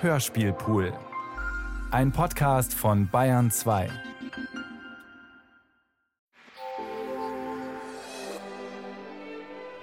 Hörspielpool. 0.00 0.92
Ein 1.90 2.12
Podcast 2.12 2.72
von 2.72 3.08
Bayern 3.08 3.50
2. 3.50 3.88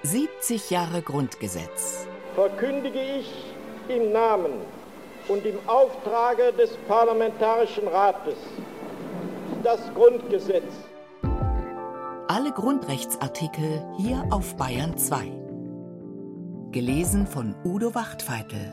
»70 0.05 0.71
Jahre 0.71 1.01
Grundgesetz«, 1.01 2.07
verkündige 2.33 3.01
ich 3.01 3.53
im 3.89 4.13
Namen 4.13 4.53
und 5.27 5.45
im 5.45 5.57
Auftrage 5.67 6.53
des 6.53 6.77
Parlamentarischen 6.87 7.89
Rates 7.89 8.37
das 9.63 9.81
Grundgesetz. 9.95 10.71
Alle 12.29 12.53
Grundrechtsartikel 12.53 13.83
hier 13.97 14.25
auf 14.29 14.55
Bayern 14.55 14.97
2. 14.97 15.29
Gelesen 16.71 17.27
von 17.27 17.53
Udo 17.65 17.93
Wachtfeitel. 17.93 18.71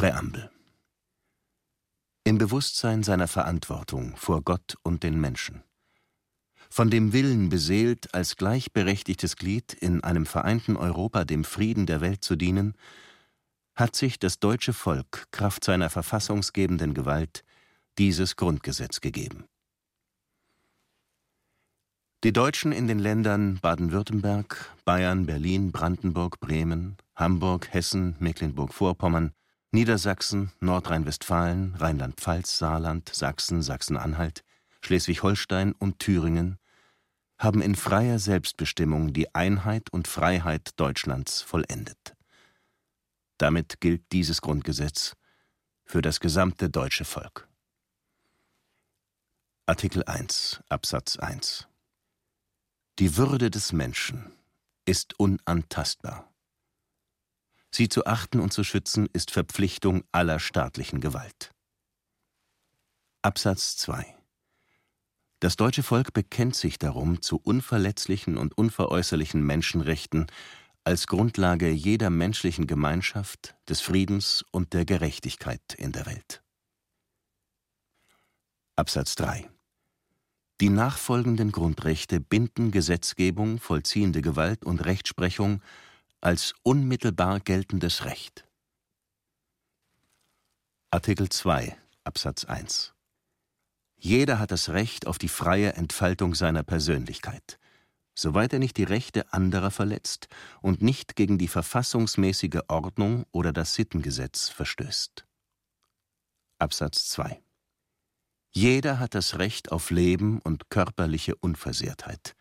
Präambel. 0.00 0.50
Im 2.24 2.38
Bewusstsein 2.38 3.02
seiner 3.02 3.28
Verantwortung 3.28 4.16
vor 4.16 4.40
Gott 4.40 4.78
und 4.82 5.02
den 5.02 5.20
Menschen 5.20 5.62
von 6.70 6.88
dem 6.88 7.12
Willen 7.12 7.50
beseelt, 7.50 8.14
als 8.14 8.36
gleichberechtigtes 8.36 9.36
Glied 9.36 9.74
in 9.74 10.02
einem 10.02 10.24
vereinten 10.24 10.78
Europa 10.78 11.26
dem 11.26 11.44
Frieden 11.44 11.84
der 11.84 12.00
Welt 12.00 12.24
zu 12.24 12.34
dienen, 12.36 12.72
hat 13.74 13.94
sich 13.94 14.18
das 14.18 14.38
deutsche 14.38 14.72
Volk 14.72 15.26
Kraft 15.32 15.64
seiner 15.64 15.90
verfassungsgebenden 15.90 16.94
Gewalt 16.94 17.44
dieses 17.98 18.36
Grundgesetz 18.36 19.02
gegeben. 19.02 19.44
Die 22.24 22.32
Deutschen 22.32 22.72
in 22.72 22.88
den 22.88 23.00
Ländern 23.00 23.58
Baden-Württemberg, 23.60 24.74
Bayern, 24.86 25.26
Berlin, 25.26 25.72
Brandenburg, 25.72 26.40
Bremen, 26.40 26.96
Hamburg, 27.14 27.68
Hessen, 27.70 28.16
Mecklenburg-Vorpommern, 28.18 29.34
Niedersachsen, 29.72 30.50
Nordrhein-Westfalen, 30.58 31.76
Rheinland-Pfalz, 31.76 32.58
Saarland, 32.58 33.08
Sachsen, 33.14 33.62
Sachsen-Anhalt, 33.62 34.42
Schleswig-Holstein 34.80 35.72
und 35.72 36.00
Thüringen 36.00 36.58
haben 37.38 37.62
in 37.62 37.76
freier 37.76 38.18
Selbstbestimmung 38.18 39.12
die 39.12 39.34
Einheit 39.34 39.90
und 39.92 40.08
Freiheit 40.08 40.72
Deutschlands 40.78 41.40
vollendet. 41.40 42.16
Damit 43.38 43.80
gilt 43.80 44.12
dieses 44.12 44.42
Grundgesetz 44.42 45.14
für 45.84 46.02
das 46.02 46.20
gesamte 46.20 46.68
deutsche 46.68 47.04
Volk. 47.04 47.48
Artikel 49.66 50.02
1 50.04 50.62
Absatz 50.68 51.16
1 51.16 51.68
Die 52.98 53.16
Würde 53.16 53.50
des 53.50 53.72
Menschen 53.72 54.32
ist 54.84 55.18
unantastbar. 55.18 56.29
Sie 57.70 57.88
zu 57.88 58.06
achten 58.06 58.40
und 58.40 58.52
zu 58.52 58.64
schützen 58.64 59.08
ist 59.12 59.30
Verpflichtung 59.30 60.04
aller 60.12 60.38
staatlichen 60.38 61.00
Gewalt. 61.00 61.52
Absatz 63.22 63.76
2 63.76 64.16
das 65.40 65.56
deutsche 65.56 65.82
Volk 65.82 66.12
bekennt 66.12 66.54
sich 66.54 66.78
darum 66.78 67.22
zu 67.22 67.40
unverletzlichen 67.42 68.36
und 68.36 68.56
unveräußerlichen 68.58 69.42
Menschenrechten 69.42 70.26
als 70.84 71.06
Grundlage 71.06 71.70
jeder 71.70 72.10
menschlichen 72.10 72.66
Gemeinschaft, 72.66 73.56
des 73.66 73.80
Friedens 73.80 74.44
und 74.50 74.74
der 74.74 74.84
Gerechtigkeit 74.84 75.62
in 75.78 75.92
der 75.92 76.04
Welt. 76.04 76.42
Absatz 78.76 79.14
3 79.14 79.48
Die 80.60 80.68
nachfolgenden 80.68 81.52
Grundrechte 81.52 82.20
binden 82.20 82.70
Gesetzgebung, 82.70 83.60
vollziehende 83.60 84.20
Gewalt 84.20 84.66
und 84.66 84.84
Rechtsprechung 84.84 85.62
als 86.20 86.54
unmittelbar 86.62 87.40
geltendes 87.40 88.04
Recht. 88.04 88.46
Artikel 90.90 91.28
2 91.28 91.76
Absatz 92.04 92.44
1 92.44 92.94
jeder 94.02 94.38
hat 94.38 94.50
das 94.50 94.70
Recht 94.70 95.06
auf 95.06 95.18
die 95.18 95.28
freie 95.28 95.74
Entfaltung 95.74 96.34
seiner 96.34 96.62
Persönlichkeit, 96.62 97.58
soweit 98.14 98.54
er 98.54 98.58
nicht 98.58 98.78
die 98.78 98.84
Rechte 98.84 99.30
anderer 99.30 99.70
verletzt 99.70 100.28
und 100.62 100.80
nicht 100.80 101.16
gegen 101.16 101.36
die 101.36 101.48
verfassungsmäßige 101.48 102.60
Ordnung 102.68 103.26
oder 103.30 103.52
das 103.52 103.74
Sittengesetz 103.74 104.48
verstößt. 104.48 105.26
Absatz 106.58 107.08
2 107.10 107.42
Jeder 108.52 108.98
hat 108.98 109.14
das 109.14 109.38
Recht 109.38 109.70
auf 109.70 109.90
Leben 109.90 110.40
und 110.40 110.70
körperliche 110.70 111.36
Unversehrtheit. 111.36 112.34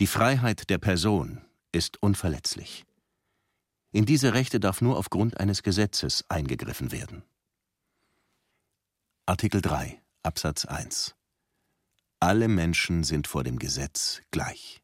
Die 0.00 0.08
Freiheit 0.08 0.70
der 0.70 0.78
Person 0.78 1.40
ist 1.70 2.02
unverletzlich. 2.02 2.84
In 3.96 4.04
diese 4.04 4.34
Rechte 4.34 4.60
darf 4.60 4.82
nur 4.82 4.98
aufgrund 4.98 5.40
eines 5.40 5.62
Gesetzes 5.62 6.26
eingegriffen 6.28 6.92
werden. 6.92 7.22
Artikel 9.24 9.62
3 9.62 10.02
Absatz 10.22 10.66
1 10.66 11.16
Alle 12.20 12.48
Menschen 12.48 13.04
sind 13.04 13.26
vor 13.26 13.42
dem 13.42 13.58
Gesetz 13.58 14.20
gleich. 14.30 14.82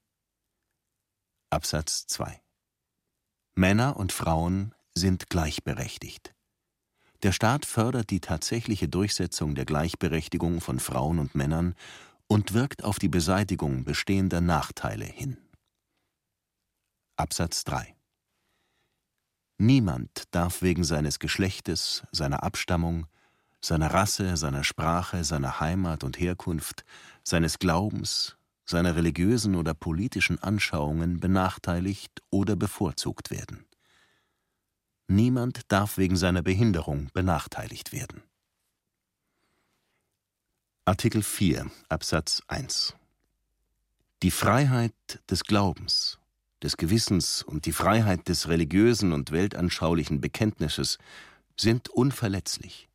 Absatz 1.50 2.06
2 2.06 2.40
Männer 3.54 3.98
und 3.98 4.12
Frauen 4.12 4.74
sind 4.94 5.28
gleichberechtigt. 5.28 6.34
Der 7.22 7.32
Staat 7.32 7.66
fördert 7.66 8.08
die 8.08 8.20
tatsächliche 8.20 8.88
Durchsetzung 8.88 9.54
der 9.54 9.66
Gleichberechtigung 9.66 10.62
von 10.62 10.80
Frauen 10.80 11.18
und 11.18 11.34
Männern 11.34 11.74
und 12.28 12.54
wirkt 12.54 12.82
auf 12.82 12.98
die 12.98 13.10
Beseitigung 13.10 13.84
bestehender 13.84 14.40
Nachteile 14.40 15.04
hin. 15.04 15.36
Absatz 17.18 17.64
3 17.64 17.94
Niemand 19.58 20.24
darf 20.32 20.62
wegen 20.62 20.84
seines 20.84 21.18
Geschlechtes, 21.18 22.02
seiner 22.10 22.42
Abstammung, 22.42 23.06
seiner 23.60 23.92
Rasse, 23.94 24.36
seiner 24.36 24.64
Sprache, 24.64 25.24
seiner 25.24 25.60
Heimat 25.60 26.02
und 26.04 26.18
Herkunft, 26.18 26.84
seines 27.22 27.58
Glaubens, 27.58 28.36
seiner 28.64 28.96
religiösen 28.96 29.54
oder 29.54 29.74
politischen 29.74 30.42
Anschauungen 30.42 31.20
benachteiligt 31.20 32.22
oder 32.30 32.56
bevorzugt 32.56 33.30
werden. 33.30 33.64
Niemand 35.06 35.60
darf 35.68 35.98
wegen 35.98 36.16
seiner 36.16 36.42
Behinderung 36.42 37.10
benachteiligt 37.12 37.92
werden. 37.92 38.22
Artikel 40.84 41.22
4 41.22 41.70
Absatz 41.88 42.42
1 42.48 42.96
Die 44.22 44.30
Freiheit 44.30 44.94
des 45.30 45.44
Glaubens, 45.44 46.18
des 46.62 46.76
Gewissens 46.76 47.42
und 47.42 47.66
die 47.66 47.72
Freiheit 47.72 48.28
des 48.28 48.48
religiösen 48.48 49.12
und 49.12 49.32
weltanschaulichen 49.32 50.20
Bekenntnisses 50.20 50.98
sind 51.56 51.88
unverletzlich. 51.88 52.88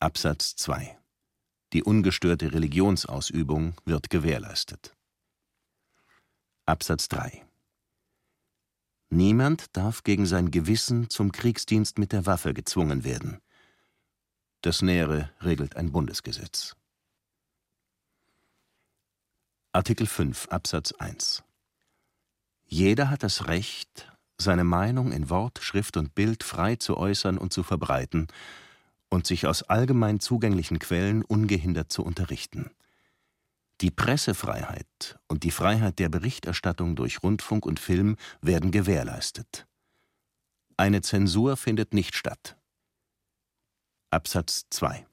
Absatz 0.00 0.56
2 0.56 0.98
Die 1.72 1.82
ungestörte 1.82 2.52
Religionsausübung 2.52 3.74
wird 3.84 4.10
gewährleistet. 4.10 4.96
Absatz 6.66 7.08
3 7.08 7.44
Niemand 9.10 9.76
darf 9.76 10.04
gegen 10.04 10.24
sein 10.24 10.50
Gewissen 10.50 11.10
zum 11.10 11.32
Kriegsdienst 11.32 11.98
mit 11.98 12.12
der 12.12 12.24
Waffe 12.24 12.54
gezwungen 12.54 13.04
werden. 13.04 13.40
Das 14.62 14.80
Nähere 14.80 15.30
regelt 15.42 15.76
ein 15.76 15.92
Bundesgesetz. 15.92 16.76
Artikel 19.74 20.06
5 20.06 20.48
Absatz 20.48 20.92
1 20.92 21.42
Jeder 22.66 23.08
hat 23.08 23.22
das 23.22 23.46
Recht, 23.48 24.12
seine 24.36 24.64
Meinung 24.64 25.12
in 25.12 25.30
Wort, 25.30 25.60
Schrift 25.62 25.96
und 25.96 26.14
Bild 26.14 26.44
frei 26.44 26.76
zu 26.76 26.98
äußern 26.98 27.38
und 27.38 27.54
zu 27.54 27.62
verbreiten 27.62 28.26
und 29.08 29.26
sich 29.26 29.46
aus 29.46 29.62
allgemein 29.62 30.20
zugänglichen 30.20 30.78
Quellen 30.78 31.22
ungehindert 31.24 31.90
zu 31.90 32.04
unterrichten. 32.04 32.70
Die 33.80 33.90
Pressefreiheit 33.90 35.18
und 35.26 35.42
die 35.42 35.50
Freiheit 35.50 35.98
der 36.00 36.10
Berichterstattung 36.10 36.94
durch 36.94 37.22
Rundfunk 37.22 37.64
und 37.64 37.80
Film 37.80 38.16
werden 38.42 38.72
gewährleistet. 38.72 39.66
Eine 40.76 41.00
Zensur 41.00 41.56
findet 41.56 41.94
nicht 41.94 42.14
statt. 42.14 42.58
Absatz 44.10 44.66
2 44.68 45.06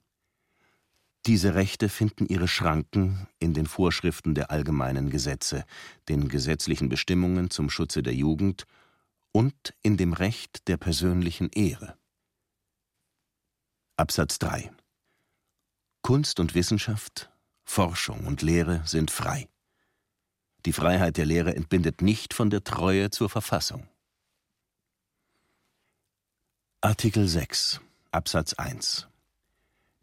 Diese 1.26 1.54
Rechte 1.54 1.90
finden 1.90 2.26
ihre 2.26 2.48
Schranken 2.48 3.26
in 3.38 3.52
den 3.52 3.66
Vorschriften 3.66 4.34
der 4.34 4.50
allgemeinen 4.50 5.10
Gesetze, 5.10 5.64
den 6.08 6.28
gesetzlichen 6.28 6.88
Bestimmungen 6.88 7.50
zum 7.50 7.68
Schutze 7.68 8.02
der 8.02 8.14
Jugend 8.14 8.64
und 9.32 9.74
in 9.82 9.96
dem 9.96 10.14
Recht 10.14 10.66
der 10.66 10.78
persönlichen 10.78 11.50
Ehre. 11.50 11.96
Absatz 13.96 14.38
3 14.38 14.70
Kunst 16.00 16.40
und 16.40 16.54
Wissenschaft, 16.54 17.30
Forschung 17.64 18.26
und 18.26 18.40
Lehre 18.40 18.82
sind 18.86 19.10
frei. 19.10 19.46
Die 20.64 20.72
Freiheit 20.72 21.18
der 21.18 21.26
Lehre 21.26 21.54
entbindet 21.54 22.00
nicht 22.00 22.32
von 22.32 22.48
der 22.48 22.64
Treue 22.64 23.10
zur 23.10 23.28
Verfassung. 23.28 23.86
Artikel 26.80 27.28
6 27.28 27.82
Absatz 28.10 28.54
1 28.54 29.09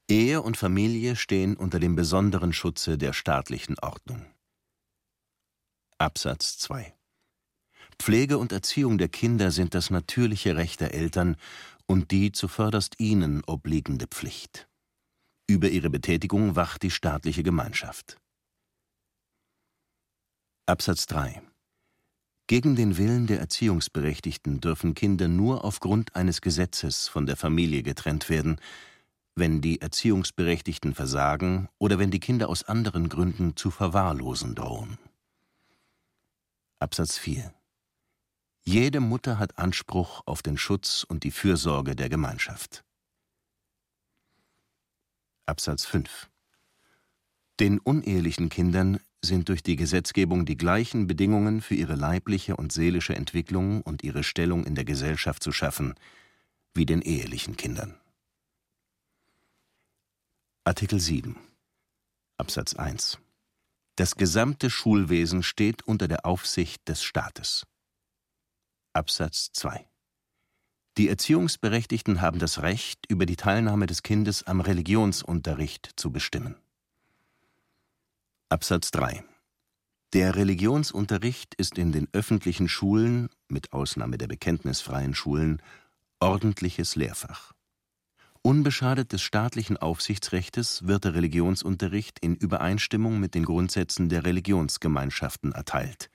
Ehe 0.10 0.42
und 0.42 0.56
Familie 0.56 1.18
stehen 1.18 1.58
unter 1.58 1.80
dem 1.80 1.96
besonderen 1.96 2.54
Schutze 2.54 2.98
der 2.98 3.12
staatlichen 3.12 3.78
Ordnung. 3.80 4.26
Absatz 5.98 6.58
2 6.60 6.94
Pflege 8.00 8.38
und 8.38 8.54
Erziehung 8.54 8.98
der 8.98 9.10
Kinder 9.10 9.52
sind 9.52 9.74
das 9.74 9.90
natürliche 9.90 10.56
Recht 10.56 10.80
der 10.80 10.94
Eltern 10.94 11.36
und 11.88 12.12
die 12.12 12.32
zuvörderst 12.32 13.00
ihnen 13.00 13.44
obliegende 13.46 14.08
Pflicht. 14.08 14.70
Über 15.46 15.70
ihre 15.70 15.90
Betätigung 15.90 16.56
wacht 16.56 16.84
die 16.84 16.92
staatliche 16.92 17.44
Gemeinschaft. 17.44 18.18
Absatz 20.68 21.06
3 21.08 21.42
Gegen 22.48 22.78
den 22.78 22.98
Willen 22.98 23.28
der 23.28 23.40
Erziehungsberechtigten 23.40 24.62
dürfen 24.62 24.94
Kinder 24.94 25.28
nur 25.28 25.66
aufgrund 25.66 26.16
eines 26.16 26.40
Gesetzes 26.40 27.10
von 27.10 27.26
der 27.26 27.36
Familie 27.36 27.84
getrennt 27.84 28.30
werden, 28.30 28.62
wenn 29.38 29.62
die 29.62 29.82
Erziehungsberechtigten 29.82 30.96
versagen 30.96 31.70
oder 31.78 32.00
wenn 32.00 32.12
die 32.12 32.20
Kinder 32.20 32.50
aus 32.50 32.64
anderen 32.64 33.08
Gründen 33.08 33.56
zu 33.56 33.70
verwahrlosen 33.70 34.56
drohen. 34.56 34.98
Absatz 36.80 37.18
4 37.18 37.54
Jede 38.64 39.00
Mutter 39.00 39.40
hat 39.40 39.58
Anspruch 39.58 40.24
auf 40.26 40.42
den 40.42 40.58
Schutz 40.58 41.06
und 41.08 41.24
die 41.24 41.32
Fürsorge 41.32 41.96
der 41.96 42.10
Gemeinschaft. 42.10 42.84
Absatz 45.46 45.86
5 45.86 46.30
Den 47.60 47.80
unehelichen 47.80 48.50
Kindern 48.50 49.00
sind 49.22 49.50
durch 49.50 49.64
die 49.64 49.76
Gesetzgebung 49.76 50.46
die 50.46 50.58
gleichen 50.58 51.08
Bedingungen 51.08 51.62
für 51.62 51.76
ihre 51.76 51.96
leibliche 51.96 52.56
und 52.56 52.72
seelische 52.72 53.16
Entwicklung 53.16 53.82
und 53.84 54.04
ihre 54.04 54.24
Stellung 54.24 54.66
in 54.66 54.76
der 54.76 54.86
Gesellschaft 54.86 55.44
zu 55.44 55.52
schaffen 55.52 55.94
wie 56.74 56.86
den 56.86 57.02
ehelichen 57.02 57.56
Kindern. 57.56 58.00
Artikel 60.68 61.00
7 61.00 61.38
Absatz 62.36 62.74
1 62.76 63.20
Das 63.96 64.18
gesamte 64.18 64.70
Schulwesen 64.70 65.42
steht 65.42 65.88
unter 65.88 66.10
der 66.10 66.26
Aufsicht 66.26 66.86
des 66.90 67.04
Staates. 67.04 67.66
Absatz 68.92 69.54
2 69.54 69.88
Die 70.98 71.08
Erziehungsberechtigten 71.08 72.20
haben 72.20 72.40
das 72.40 72.64
Recht, 72.64 73.06
über 73.08 73.26
die 73.26 73.38
Teilnahme 73.38 73.86
des 73.86 74.04
Kindes 74.04 74.44
am 74.44 74.60
Religionsunterricht 74.60 75.92
zu 75.96 76.12
bestimmen. 76.12 76.58
Absatz 78.50 78.92
3 78.92 79.24
Der 80.12 80.36
Religionsunterricht 80.36 81.56
ist 81.56 81.78
in 81.78 81.94
den 81.94 82.10
öffentlichen 82.12 82.68
Schulen, 82.68 83.30
mit 83.48 83.72
Ausnahme 83.72 84.18
der 84.18 84.28
bekenntnisfreien 84.28 85.16
Schulen, 85.16 85.62
ordentliches 86.20 86.98
Lehrfach. 86.98 87.54
Unbeschadet 88.42 89.12
des 89.14 89.22
staatlichen 89.22 89.78
Aufsichtsrechtes 89.78 90.88
wird 90.88 91.04
der 91.04 91.14
Religionsunterricht 91.14 92.20
in 92.20 92.36
Übereinstimmung 92.36 93.20
mit 93.20 93.36
den 93.36 93.46
Grundsätzen 93.46 94.10
der 94.10 94.26
Religionsgemeinschaften 94.26 95.52
erteilt. 95.52 96.10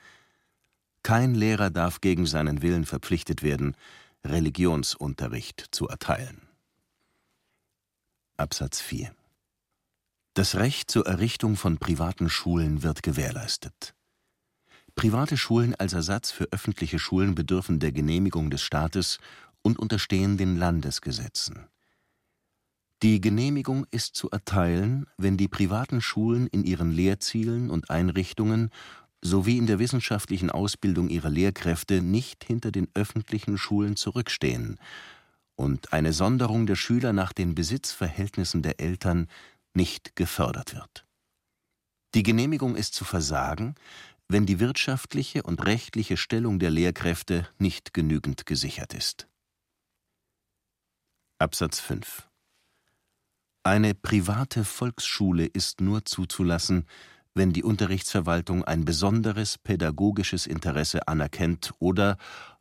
Kein 1.03 1.35
Lehrer 1.35 1.71
darf 1.71 2.01
gegen 2.01 2.27
seinen 2.27 2.63
Willen 2.63 2.87
verpflichtet 2.87 3.43
werden, 3.43 3.77
Religionsunterricht 4.25 5.67
zu 5.73 5.89
erteilen. 5.89 6.43
Absatz 8.37 8.81
4 8.81 9.13
Das 10.35 10.55
Recht 10.55 10.91
zur 10.91 11.07
Errichtung 11.07 11.57
von 11.57 11.79
privaten 11.79 12.31
Schulen 12.31 12.83
wird 12.83 13.03
gewährleistet. 13.03 13.95
Private 14.95 15.37
Schulen 15.37 15.75
als 15.75 15.93
Ersatz 15.93 16.31
für 16.31 16.49
öffentliche 16.53 16.99
Schulen 16.99 17.35
bedürfen 17.35 17.81
der 17.81 17.93
Genehmigung 17.93 18.51
des 18.51 18.63
Staates 18.63 19.19
und 19.63 19.79
unterstehen 19.79 20.37
den 20.37 20.57
Landesgesetzen. 20.57 21.67
Die 23.03 23.21
Genehmigung 23.21 23.85
ist 23.91 24.15
zu 24.15 24.31
erteilen, 24.31 25.07
wenn 25.19 25.37
die 25.37 25.49
privaten 25.49 26.01
Schulen 26.01 26.47
in 26.47 26.63
ihren 26.63 26.93
Lehrzielen 26.93 27.69
und 27.69 27.91
Einrichtungen 27.91 28.71
sowie 29.21 29.59
in 29.59 29.67
der 29.67 29.81
wissenschaftlichen 29.81 30.51
Ausbildung 30.51 31.09
ihrer 31.09 31.29
Lehrkräfte 31.29 32.01
nicht 32.01 32.45
hinter 32.45 32.71
den 32.71 32.89
öffentlichen 32.95 33.59
Schulen 33.59 33.97
zurückstehen 33.97 34.79
und 35.57 35.93
eine 35.93 36.13
Sonderung 36.13 36.67
der 36.67 36.77
Schüler 36.77 37.13
nach 37.13 37.33
den 37.33 37.57
Besitzverhältnissen 37.57 38.63
der 38.63 38.81
Eltern 38.81 39.27
nicht 39.75 40.15
gefördert 40.15 40.73
wird. 40.73 41.05
Die 42.15 42.23
Genehmigung 42.23 42.77
ist 42.77 42.95
zu 42.95 43.05
versagen, 43.05 43.75
wenn 44.29 44.47
die 44.47 44.61
wirtschaftliche 44.61 45.43
und 45.43 45.67
rechtliche 45.67 46.17
Stellung 46.17 46.61
der 46.61 46.71
Lehrkräfte 46.71 47.49
nicht 47.59 47.95
genügend 47.95 48.47
gesichert 48.47 48.95
ist. 48.95 49.27
Absatz 51.41 51.81
5 51.81 52.29
eine 53.65 53.95
private 53.95 54.65
Volksschule 54.65 55.47
ist 55.47 55.81
nur 55.81 56.05
zuzulassen, 56.05 56.87
wenn 57.35 57.53
die 57.53 57.63
Unterrichtsverwaltung 57.63 58.65
ein 58.65 58.85
besonderes 58.85 59.57
pädagogisches 59.57 60.47
Interesse 60.47 61.07
anerkennt 61.09 61.73
oder 61.79 62.19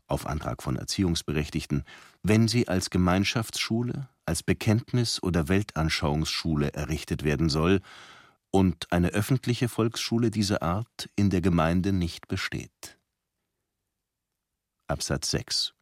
auf 0.07 0.27
Antrag 0.27 0.61
von 0.61 0.75
Erziehungsberechtigten, 0.75 1.83
wenn 2.21 2.47
sie 2.47 2.67
als 2.67 2.89
Gemeinschaftsschule, 2.89 4.09
als 4.25 4.43
Bekenntnis- 4.43 5.21
oder 5.23 5.47
Weltanschauungsschule 5.47 6.73
errichtet 6.73 7.23
werden 7.23 7.49
soll 7.49 7.81
und 8.51 8.91
eine 8.91 9.09
öffentliche 9.09 9.69
Volksschule 9.69 10.29
dieser 10.29 10.61
Art 10.61 11.09
in 11.15 11.29
der 11.29 11.41
Gemeinde 11.41 11.93
nicht 11.93 12.27
besteht. 12.27 12.99
Absatz 14.87 15.31
6 15.31 15.73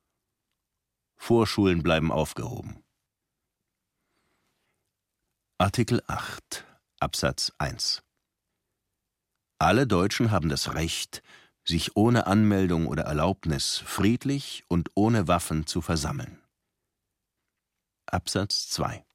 Vorschulen 1.18 1.84
bleiben 1.84 2.12
aufgehoben. 2.12 2.84
Artikel 5.62 6.02
8 6.08 6.64
Absatz 7.02 7.52
1 7.58 8.02
Alle 9.58 9.88
Deutschen 9.88 10.32
haben 10.32 10.48
das 10.48 10.74
Recht, 10.74 11.22
sich 11.66 11.98
ohne 11.98 12.28
Anmeldung 12.28 12.88
oder 12.88 13.04
Erlaubnis 13.04 13.78
friedlich 13.80 14.64
und 14.70 14.90
ohne 14.96 15.28
Waffen 15.28 15.68
zu 15.68 15.82
versammeln. 15.82 16.42
Absatz 18.06 18.70
2 18.70 19.06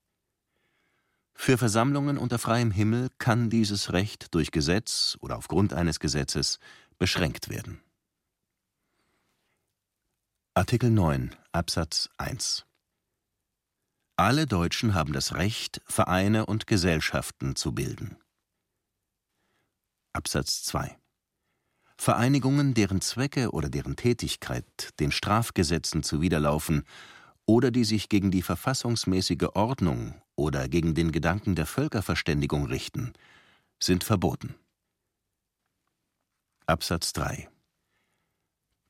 Für 1.32 1.56
Versammlungen 1.56 2.18
unter 2.18 2.38
freiem 2.38 2.70
Himmel 2.70 3.08
kann 3.16 3.48
dieses 3.48 3.94
Recht 3.94 4.34
durch 4.34 4.50
Gesetz 4.50 5.16
oder 5.22 5.38
aufgrund 5.38 5.72
eines 5.72 5.98
Gesetzes 5.98 6.58
beschränkt 6.98 7.48
werden. 7.48 7.80
Artikel 10.52 10.90
9 10.90 11.34
Absatz 11.52 12.10
1 12.18 12.66
alle 14.16 14.46
Deutschen 14.46 14.94
haben 14.94 15.12
das 15.12 15.34
Recht, 15.34 15.80
Vereine 15.86 16.46
und 16.46 16.66
Gesellschaften 16.66 17.56
zu 17.56 17.72
bilden. 17.72 18.16
Absatz 20.12 20.62
2 20.64 20.96
Vereinigungen, 21.96 22.74
deren 22.74 23.00
Zwecke 23.00 23.50
oder 23.50 23.68
deren 23.68 23.96
Tätigkeit 23.96 24.90
den 25.00 25.10
Strafgesetzen 25.10 26.02
zuwiderlaufen 26.02 26.84
oder 27.46 27.70
die 27.70 27.84
sich 27.84 28.08
gegen 28.08 28.30
die 28.30 28.42
verfassungsmäßige 28.42 29.48
Ordnung 29.54 30.20
oder 30.36 30.68
gegen 30.68 30.94
den 30.94 31.12
Gedanken 31.12 31.54
der 31.54 31.66
Völkerverständigung 31.66 32.66
richten, 32.66 33.12
sind 33.80 34.04
verboten. 34.04 34.54
Absatz 36.66 37.12
3 37.12 37.48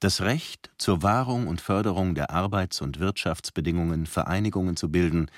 das 0.05 0.21
Recht 0.21 0.71
zur 0.77 1.03
Wahrung 1.03 1.47
und 1.47 1.63
Förderung 1.63 2.15
der 2.15 2.29
Arbeits- 2.29 2.83
und 2.83 3.01
Wirtschaftsbedingungen 3.01 4.05
Vereinigungen 4.05 4.77
zu 4.77 4.91
bilden, 4.91 5.31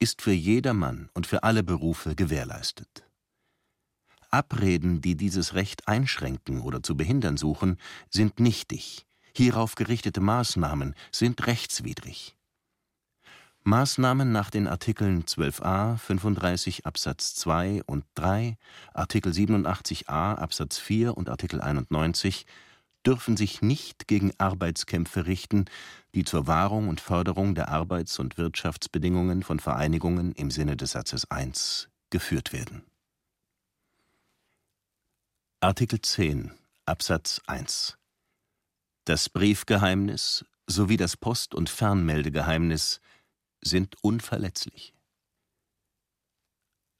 ist 0.00 0.20
für 0.20 0.32
jedermann 0.32 1.10
und 1.14 1.28
für 1.28 1.44
alle 1.44 1.62
Berufe 1.62 2.16
gewährleistet. 2.16 3.04
Abreden, 4.28 5.00
die 5.00 5.14
dieses 5.14 5.54
Recht 5.54 5.86
einschränken 5.86 6.60
oder 6.60 6.82
zu 6.82 6.96
behindern 6.96 7.36
suchen, 7.36 7.76
sind 8.08 8.40
nichtig, 8.40 9.06
hierauf 9.32 9.76
gerichtete 9.76 10.20
Maßnahmen 10.20 10.96
sind 11.12 11.46
rechtswidrig. 11.46 12.36
Maßnahmen 13.62 14.32
nach 14.32 14.50
den 14.50 14.66
Artikeln 14.66 15.22
12a 15.22 15.98
35 15.98 16.84
Absatz 16.84 17.36
2 17.36 17.82
und 17.86 18.04
3, 18.16 18.56
Artikel 18.92 19.30
87a 19.32 20.34
Absatz 20.34 20.78
4 20.78 21.16
und 21.16 21.28
Artikel 21.28 21.60
91 21.60 22.44
dürfen 23.06 23.36
sich 23.36 23.62
nicht 23.62 24.08
gegen 24.08 24.32
Arbeitskämpfe 24.38 25.26
richten, 25.26 25.64
die 26.14 26.24
zur 26.24 26.46
Wahrung 26.46 26.88
und 26.88 27.00
Förderung 27.00 27.54
der 27.54 27.68
Arbeits- 27.68 28.18
und 28.18 28.36
Wirtschaftsbedingungen 28.36 29.42
von 29.42 29.60
Vereinigungen 29.60 30.32
im 30.32 30.50
Sinne 30.50 30.76
des 30.76 30.92
Satzes 30.92 31.30
1 31.30 31.88
geführt 32.10 32.52
werden. 32.52 32.84
Artikel 35.60 36.00
10 36.00 36.52
Absatz 36.86 37.40
1 37.46 37.98
Das 39.04 39.28
Briefgeheimnis 39.28 40.44
sowie 40.66 40.96
das 40.96 41.16
Post- 41.16 41.54
und 41.54 41.68
Fernmeldegeheimnis 41.68 43.00
sind 43.60 43.96
unverletzlich. 44.02 44.94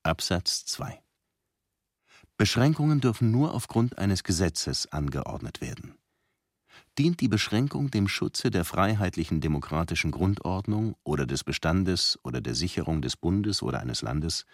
Absatz 0.03 0.65
2 0.67 1.03
Beschränkungen 2.41 3.03
dürfen 3.03 3.31
nur 3.31 3.53
aufgrund 3.53 3.99
eines 3.99 4.25
Gesetzes 4.25 4.91
angeordnet 4.91 5.61
werden. 5.61 5.99
Dient 6.97 7.21
die 7.21 7.29
Beschränkung 7.29 7.91
dem 7.91 8.09
Schutze 8.09 8.51
der 8.51 8.65
freiheitlichen 8.65 9.43
demokratischen 9.43 10.11
Grundordnung 10.11 10.97
oder 11.05 11.27
des 11.27 11.45
Bestandes 11.45 12.19
oder 12.23 12.41
der 12.41 12.55
Sicherung 12.55 13.03
des 13.03 13.19
Bundes 13.19 13.63
oder 13.63 13.81
eines 13.81 14.01
Landes, 14.01 14.47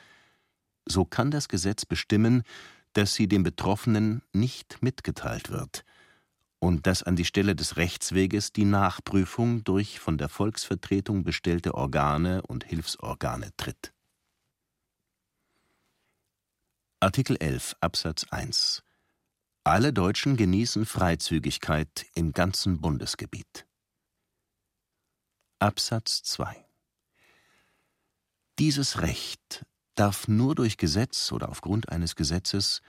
so 0.85 1.05
kann 1.05 1.31
das 1.31 1.47
Gesetz 1.47 1.87
bestimmen, 1.87 2.43
dass 2.93 3.15
sie 3.15 3.29
dem 3.29 3.45
Betroffenen 3.45 4.23
nicht 4.33 4.83
mitgeteilt 4.83 5.53
wird 5.53 5.85
und 6.59 6.89
dass 6.89 7.05
an 7.05 7.15
die 7.15 7.25
Stelle 7.25 7.55
des 7.55 7.77
Rechtsweges 7.77 8.53
die 8.53 8.65
Nachprüfung 8.65 9.63
durch 9.63 10.01
von 10.01 10.19
der 10.19 10.29
Volksvertretung 10.29 11.23
bestellte 11.23 11.77
Organe 11.77 12.43
und 12.43 12.65
Hilfsorgane 12.65 13.51
tritt. 13.57 13.93
Artikel 17.07 17.37
11 17.39 17.77
Absatz 17.79 18.25
1 18.31 18.83
Alle 19.63 19.93
Deutschen 19.93 20.37
genießen 20.37 20.85
Freizügigkeit 20.85 22.05
im 22.17 22.33
ganzen 22.33 22.81
Bundesgebiet. 22.81 23.65
Absatz 25.61 26.25
2 26.25 26.67
Dieses 28.59 29.03
Recht 29.03 29.65
darf 29.95 30.27
nur 30.27 30.57
durch 30.57 30.79
Gesetz 30.79 31.31
oder 31.31 31.49
aufgrund 31.49 31.91
eines 31.91 32.17
Gesetzes 32.17 32.83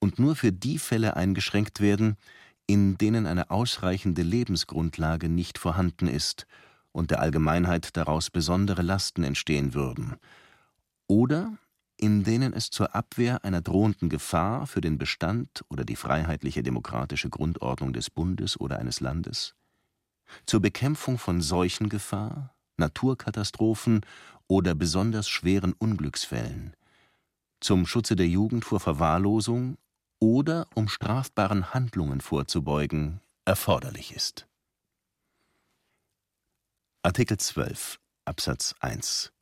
und 0.00 0.18
nur 0.18 0.36
für 0.36 0.52
die 0.52 0.78
Fälle 0.78 1.16
eingeschränkt 1.16 1.80
werden, 1.80 2.18
in 2.66 2.98
denen 2.98 3.24
eine 3.26 3.50
ausreichende 3.50 4.20
Lebensgrundlage 4.20 5.30
nicht 5.30 5.56
vorhanden 5.56 6.08
ist 6.08 6.46
und 6.92 7.10
der 7.10 7.20
Allgemeinheit 7.20 7.96
daraus 7.96 8.28
besondere 8.28 8.82
Lasten 8.82 9.24
entstehen 9.24 9.72
würden, 9.72 10.16
oder 11.06 11.56
in 12.02 12.24
denen 12.24 12.52
es 12.52 12.70
zur 12.70 12.96
Abwehr 12.96 13.44
einer 13.44 13.60
drohenden 13.60 14.08
Gefahr 14.08 14.66
für 14.66 14.80
den 14.80 14.98
Bestand 14.98 15.64
oder 15.68 15.84
die 15.84 15.94
freiheitliche 15.94 16.64
demokratische 16.64 17.30
Grundordnung 17.30 17.92
des 17.92 18.10
Bundes 18.10 18.58
oder 18.58 18.80
eines 18.80 18.98
Landes, 18.98 19.54
zur 20.44 20.58
Bekämpfung 20.58 21.16
von 21.16 21.40
Seuchengefahr, 21.40 22.56
Naturkatastrophen 22.76 24.00
oder 24.48 24.74
besonders 24.74 25.28
schweren 25.28 25.74
Unglücksfällen, 25.74 26.74
zum 27.60 27.86
Schutze 27.86 28.16
der 28.16 28.26
Jugend 28.26 28.64
vor 28.64 28.80
Verwahrlosung 28.80 29.78
oder 30.18 30.66
um 30.74 30.88
strafbaren 30.88 31.72
Handlungen 31.72 32.20
vorzubeugen, 32.20 33.20
erforderlich 33.44 34.12
ist. 34.12 34.48
Artikel 37.04 37.36
12 37.38 38.00
Absatz 38.24 38.74
1 38.80 39.32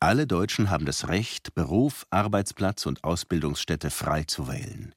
Alle 0.00 0.26
Deutschen 0.26 0.70
haben 0.70 0.86
das 0.86 1.08
Recht, 1.08 1.54
Beruf, 1.54 2.06
Arbeitsplatz 2.10 2.86
und 2.86 3.04
Ausbildungsstätte 3.04 3.90
frei 3.90 4.24
zu 4.24 4.48
wählen. 4.48 4.94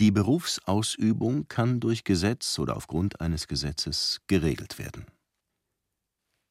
Die 0.00 0.10
Berufsausübung 0.10 1.48
kann 1.48 1.80
durch 1.80 2.04
Gesetz 2.04 2.58
oder 2.58 2.76
aufgrund 2.76 3.20
eines 3.20 3.48
Gesetzes 3.48 4.20
geregelt 4.26 4.78
werden. 4.78 5.06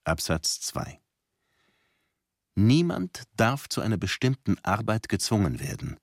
Absatz 0.06 0.62
2 0.62 1.00
Niemand 2.56 3.24
darf 3.36 3.68
zu 3.68 3.82
einer 3.82 3.98
bestimmten 3.98 4.58
Arbeit 4.64 5.10
gezwungen 5.10 5.60
werden 5.60 5.98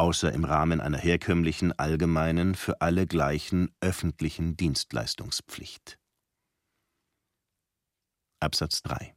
außer 0.00 0.32
im 0.32 0.46
Rahmen 0.46 0.80
einer 0.80 0.96
herkömmlichen, 0.96 1.78
allgemeinen, 1.78 2.54
für 2.54 2.80
alle 2.80 3.06
gleichen 3.06 3.70
öffentlichen 3.82 4.56
Dienstleistungspflicht. 4.56 5.98
Absatz 8.40 8.80
3 8.80 9.14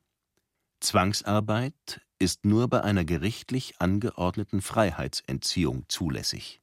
Zwangsarbeit 0.83 2.01
ist 2.19 2.43
nur 2.43 2.67
bei 2.67 2.83
einer 2.83 3.05
gerichtlich 3.05 3.79
angeordneten 3.79 4.61
Freiheitsentziehung 4.61 5.85
zulässig. 5.87 6.61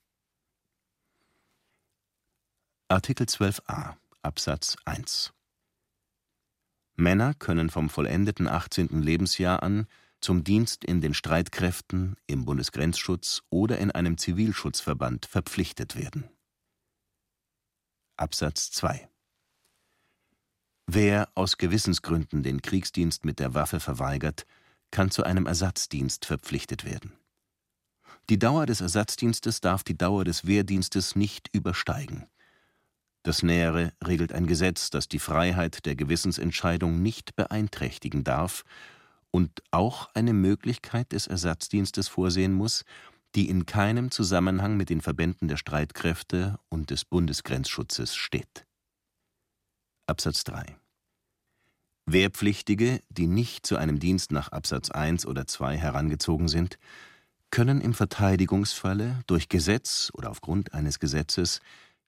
Artikel 2.89 3.25
12a 3.27 3.97
Absatz 4.21 4.77
1 4.85 5.33
Männer 6.97 7.33
können 7.33 7.71
vom 7.71 7.89
vollendeten 7.89 8.47
18. 8.47 9.01
Lebensjahr 9.01 9.63
an 9.63 9.87
zum 10.21 10.45
Dienst 10.45 10.85
in 10.85 11.01
den 11.01 11.15
Streitkräften, 11.15 12.17
im 12.27 12.45
Bundesgrenzschutz 12.45 13.41
oder 13.49 13.79
in 13.79 13.91
einem 13.91 14.19
Zivilschutzverband 14.19 15.25
verpflichtet 15.25 15.97
werden. 15.97 16.29
Absatz 18.19 18.71
2 18.73 19.10
Wer 20.93 21.29
aus 21.37 21.57
Gewissensgründen 21.57 22.43
den 22.43 22.63
Kriegsdienst 22.63 23.25
mit 23.25 23.39
der 23.39 23.55
Waffe 23.55 23.79
verweigert, 23.79 24.45
kann 24.91 25.13
zu 25.13 25.23
einem 25.23 25.47
Ersatzdienst 25.47 26.25
verpflichtet 26.25 26.85
werden. 26.85 27.13
Die 28.29 28.41
Dauer 28.41 28.67
des 28.67 28.81
Ersatzdienstes 28.81 29.61
darf 29.61 29.85
die 29.85 29.97
Dauer 29.97 30.25
des 30.25 30.49
Wehrdienstes 30.49 31.15
nicht 31.15 31.49
übersteigen. 31.53 32.27
Das 33.23 33.45
Nähere 33.45 33.93
regelt 34.05 34.33
ein 34.33 34.49
Gesetz, 34.49 34.91
das 34.91 35.07
die 35.07 35.21
Freiheit 35.21 35.87
der 35.87 35.95
Gewissensentscheidung 35.95 37.01
nicht 37.01 37.37
beeinträchtigen 37.37 38.25
darf 38.25 38.65
und 39.31 39.63
auch 39.71 40.13
eine 40.15 40.33
Möglichkeit 40.33 41.13
des 41.13 41.29
Ersatzdienstes 41.29 42.09
vorsehen 42.09 42.53
muss, 42.53 42.85
die 43.37 43.49
in 43.49 43.65
keinem 43.65 44.11
Zusammenhang 44.11 44.77
mit 44.77 44.91
den 44.91 45.03
Verbänden 45.03 45.47
der 45.47 45.57
Streitkräfte 45.57 46.59
und 46.69 46.91
des 46.91 47.05
Bundesgrenzschutzes 47.05 48.17
steht. 48.17 48.67
Absatz 50.11 50.43
3 50.43 50.77
Wehrpflichtige, 52.05 53.01
die 53.11 53.29
nicht 53.29 53.65
zu 53.65 53.77
einem 53.77 54.01
Dienst 54.01 54.33
nach 54.33 54.49
Absatz 54.49 54.91
1 54.91 55.25
oder 55.25 55.47
2 55.47 55.77
herangezogen 55.79 56.49
sind, 56.49 56.81
können 57.51 57.81
im 57.81 57.95
Verteidigungsfalle 57.95 59.21
durch 59.29 59.49
Gesetz 59.49 60.11
oder 60.13 60.31
aufgrund 60.31 60.75
eines 60.75 60.99
Gesetzes 60.99 61.61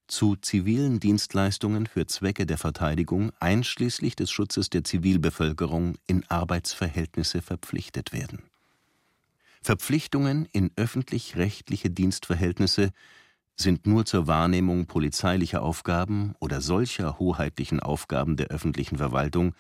zu 0.09 0.35
zivilen 0.35 0.99
Dienstleistungen 0.99 1.87
für 1.87 2.07
Zwecke 2.09 2.45
der 2.45 2.59
Verteidigung 2.59 3.31
einschließlich 3.39 4.17
des 4.17 4.33
Schutzes 4.33 4.69
der 4.69 4.83
Zivilbevölkerung 4.83 5.95
in 6.09 6.29
Arbeitsverhältnisse 6.29 7.41
verpflichtet 7.41 8.13
werden. 8.13 8.43
Verpflichtungen 9.63 10.47
in 10.47 10.73
öffentlich-rechtliche 10.75 11.91
Dienstverhältnisse 11.91 12.91
sind 13.57 13.87
nur 13.87 14.05
zur 14.05 14.27
Wahrnehmung 14.27 14.87
polizeilicher 14.87 15.63
Aufgaben 15.63 16.35
oder 16.41 16.61
solcher 16.61 17.19
hoheitlichen 17.19 17.81
Aufgaben 17.81 18.37
der 18.37 18.49
öffentlichen 18.49 18.99
Verwaltung, 18.99 19.55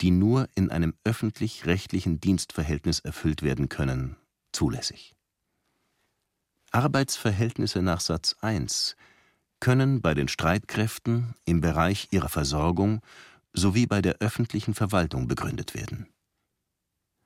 die 0.00 0.10
nur 0.10 0.48
in 0.54 0.70
einem 0.70 0.94
öffentlich-rechtlichen 1.04 2.20
Dienstverhältnis 2.20 3.00
erfüllt 3.00 3.42
werden 3.42 3.68
können, 3.68 4.16
zulässig. 4.52 5.14
Arbeitsverhältnisse 6.70 7.82
nach 7.82 8.00
Satz 8.00 8.36
1 8.40 8.96
können 9.58 10.00
bei 10.00 10.14
den 10.14 10.28
Streitkräften 10.28 11.34
im 11.44 11.60
Bereich 11.60 12.08
ihrer 12.12 12.28
Versorgung 12.28 13.00
sowie 13.52 13.86
bei 13.86 14.00
der 14.00 14.16
öffentlichen 14.20 14.74
Verwaltung 14.74 15.28
begründet 15.28 15.74
werden. 15.74 16.06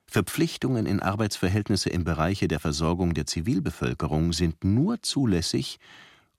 Verpflichtungen 0.07 0.85
in 0.85 1.01
Arbeitsverhältnisse 1.01 1.89
im 1.89 2.03
Bereiche 2.03 2.47
der 2.47 2.59
Versorgung 2.59 3.13
der 3.13 3.25
Zivilbevölkerung 3.25 4.33
sind 4.33 4.63
nur 4.63 5.01
zulässig, 5.01 5.79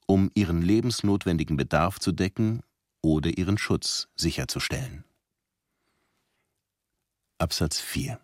um 0.06 0.30
ihren 0.34 0.62
lebensnotwendigen 0.62 1.56
Bedarf 1.56 1.98
zu 1.98 2.12
decken 2.12 2.62
oder 3.02 3.36
ihren 3.36 3.58
Schutz 3.58 4.08
sicherzustellen. 4.16 5.04
Absatz 7.38 7.80
4 7.80 8.20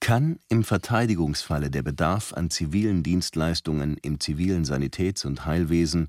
kann 0.00 0.38
im 0.50 0.64
Verteidigungsfalle 0.64 1.70
der 1.70 1.82
Bedarf 1.82 2.34
an 2.34 2.50
zivilen 2.50 3.02
Dienstleistungen 3.02 3.96
im 4.02 4.20
zivilen 4.20 4.64
Sanitäts- 4.64 5.24
und 5.24 5.46
Heilwesen 5.46 6.08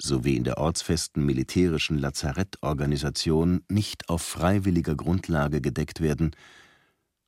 sowie 0.00 0.36
in 0.36 0.44
der 0.44 0.58
ortsfesten 0.58 1.26
militärischen 1.26 1.98
Lazarettorganisation 1.98 3.64
nicht 3.68 4.08
auf 4.08 4.22
freiwilliger 4.22 4.94
Grundlage 4.94 5.60
gedeckt 5.60 6.00
werden, 6.00 6.36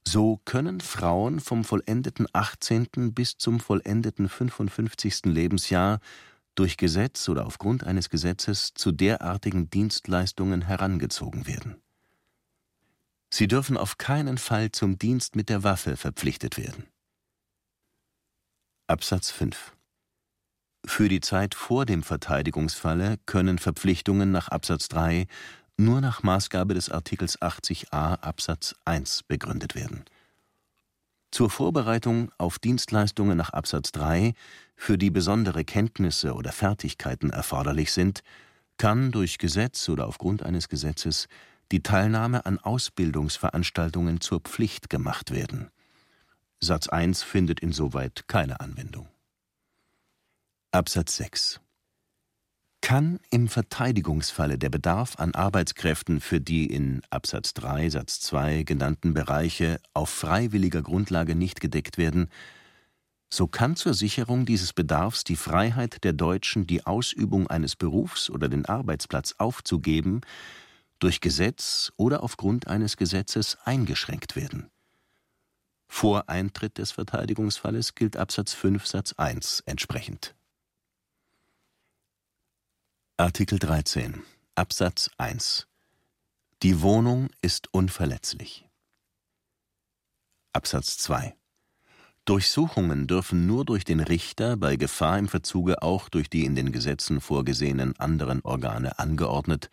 so 0.07 0.41
können 0.45 0.81
Frauen 0.81 1.41
vom 1.41 1.65
vollendeten 1.65 2.27
18. 2.33 3.15
bis 3.15 3.39
zum 3.39 3.61
vollendeten 3.61 4.29
55. 4.29 5.27
Lebensjahr 5.27 6.01
durch 6.55 6.77
Gesetz 6.77 7.29
oder 7.29 7.47
aufgrund 7.47 7.85
eines 7.85 8.11
Gesetzes 8.11 8.75
zu 8.75 8.93
derartigen 8.93 9.71
Dienstleistungen 9.71 10.63
herangezogen 10.63 11.47
werden 11.47 11.77
Sie 13.37 13.49
dürfen 13.49 13.77
auf 13.77 13.99
keinen 13.99 14.39
Fall 14.39 14.71
zum 14.71 14.97
Dienst 14.97 15.35
mit 15.35 15.49
der 15.49 15.65
Waffe 15.65 15.97
verpflichtet 15.97 16.57
werden. 16.57 16.87
Absatz 18.87 19.33
5 19.33 19.73
Für 20.87 21.09
die 21.09 21.19
Zeit 21.19 21.57
vor 21.57 21.85
dem 21.85 22.05
Verteidigungsfalle 22.05 23.17
können 23.27 23.59
Verpflichtungen 23.59 24.31
nach 24.31 24.47
Absatz 24.47 24.87
3 24.87 25.27
nur 25.77 26.01
nach 26.01 26.23
Maßgabe 26.23 26.75
des 26.75 26.91
Artikels 26.91 27.41
80a 27.41 28.21
Absatz 28.21 28.75
1 28.85 29.25
begründet 29.25 29.75
werden. 29.75 30.05
Zur 31.31 31.51
Vorbereitung 31.51 32.31
auf 32.39 32.59
Dienstleistungen 32.59 33.37
nach 33.37 33.51
Absatz 33.51 33.91
3, 33.93 34.35
für 34.77 34.99
die 34.99 35.11
besondere 35.11 35.65
Kenntnisse 35.65 36.35
oder 36.35 36.53
Fertigkeiten 36.53 37.31
erforderlich 37.31 37.93
sind, 37.93 38.23
kann 38.77 39.11
durch 39.11 39.39
Gesetz 39.39 39.89
oder 39.89 40.07
aufgrund 40.07 40.45
eines 40.45 40.69
Gesetzes 40.69 41.27
die 41.73 41.83
Teilnahme 41.83 42.47
an 42.47 42.59
Ausbildungsveranstaltungen 42.59 44.21
zur 44.21 44.41
Pflicht 44.41 44.91
gemacht 44.91 45.33
werden. 45.33 45.71
Satz 46.61 46.89
1 46.89 47.23
findet 47.23 47.61
insoweit 47.61 48.25
keine 48.29 48.61
Anwendung. 48.61 49.09
Absatz 50.71 51.17
6 51.17 51.61
kann 52.85 53.19
im 53.31 53.49
Verteidigungsfalle 53.49 54.59
der 54.59 54.69
Bedarf 54.69 55.19
an 55.19 55.35
Arbeitskräften 55.35 56.21
für 56.21 56.39
die 56.39 56.67
in 56.67 57.01
Absatz 57.09 57.55
3 57.55 57.89
Satz 57.89 58.21
2 58.21 58.63
genannten 58.65 59.15
Bereiche 59.15 59.81
auf 59.95 60.11
freiwilliger 60.11 60.83
Grundlage 60.83 61.35
nicht 61.35 61.63
gedeckt 61.63 61.97
werden, 61.97 62.29
so 63.31 63.47
kann 63.47 63.75
zur 63.77 63.95
Sicherung 63.95 64.45
dieses 64.45 64.75
Bedarfs 64.75 65.25
die 65.25 65.37
Freiheit 65.37 66.05
der 66.05 66.13
Deutschen, 66.13 66.67
die 66.67 66.85
Ausübung 66.85 67.47
eines 67.47 67.75
Berufs 67.75 68.29
oder 68.29 68.51
den 68.51 68.67
Arbeitsplatz 68.67 69.35
aufzugeben, 69.39 70.21
durch 70.99 71.23
Gesetz 71.23 71.91
oder 71.97 72.23
aufgrund 72.23 72.69
eines 72.69 72.99
Gesetzes 72.99 73.57
eingeschränkt 73.65 74.37
werden. 74.37 74.69
Vor 75.89 76.29
Eintritt 76.29 76.77
des 76.77 76.93
Verteidigungsfalles 76.93 77.95
gilt 77.95 78.19
Absatz 78.19 78.53
5 78.53 78.87
Satz 78.87 79.15
1 79.15 79.63
entsprechend. 79.65 80.35
Artikel 83.17 83.61
13 83.61 84.25
Absatz 84.57 85.09
1 85.19 85.69
Die 86.65 86.83
Wohnung 86.83 87.31
ist 87.43 87.73
unverletzlich. 87.73 88.69
Absatz 90.53 90.99
2 90.99 91.37
Durchsuchungen 92.25 93.07
dürfen 93.07 93.47
nur 93.47 93.65
durch 93.65 93.85
den 93.85 94.01
Richter, 94.01 94.57
bei 94.57 94.75
Gefahr 94.75 95.17
im 95.17 95.29
Verzuge 95.29 95.81
auch 95.81 96.09
durch 96.09 96.29
die 96.29 96.45
in 96.45 96.57
den 96.57 96.73
Gesetzen 96.73 97.21
vorgesehenen 97.21 97.97
anderen 98.01 98.41
Organe 98.41 98.99
angeordnet 98.99 99.71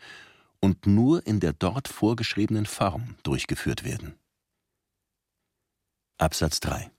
und 0.60 0.86
nur 0.86 1.26
in 1.26 1.40
der 1.40 1.54
dort 1.54 1.88
vorgeschriebenen 1.88 2.68
Form 2.68 3.16
durchgeführt 3.24 3.84
werden. 3.84 4.20
Absatz 6.20 6.60
3 6.60 6.92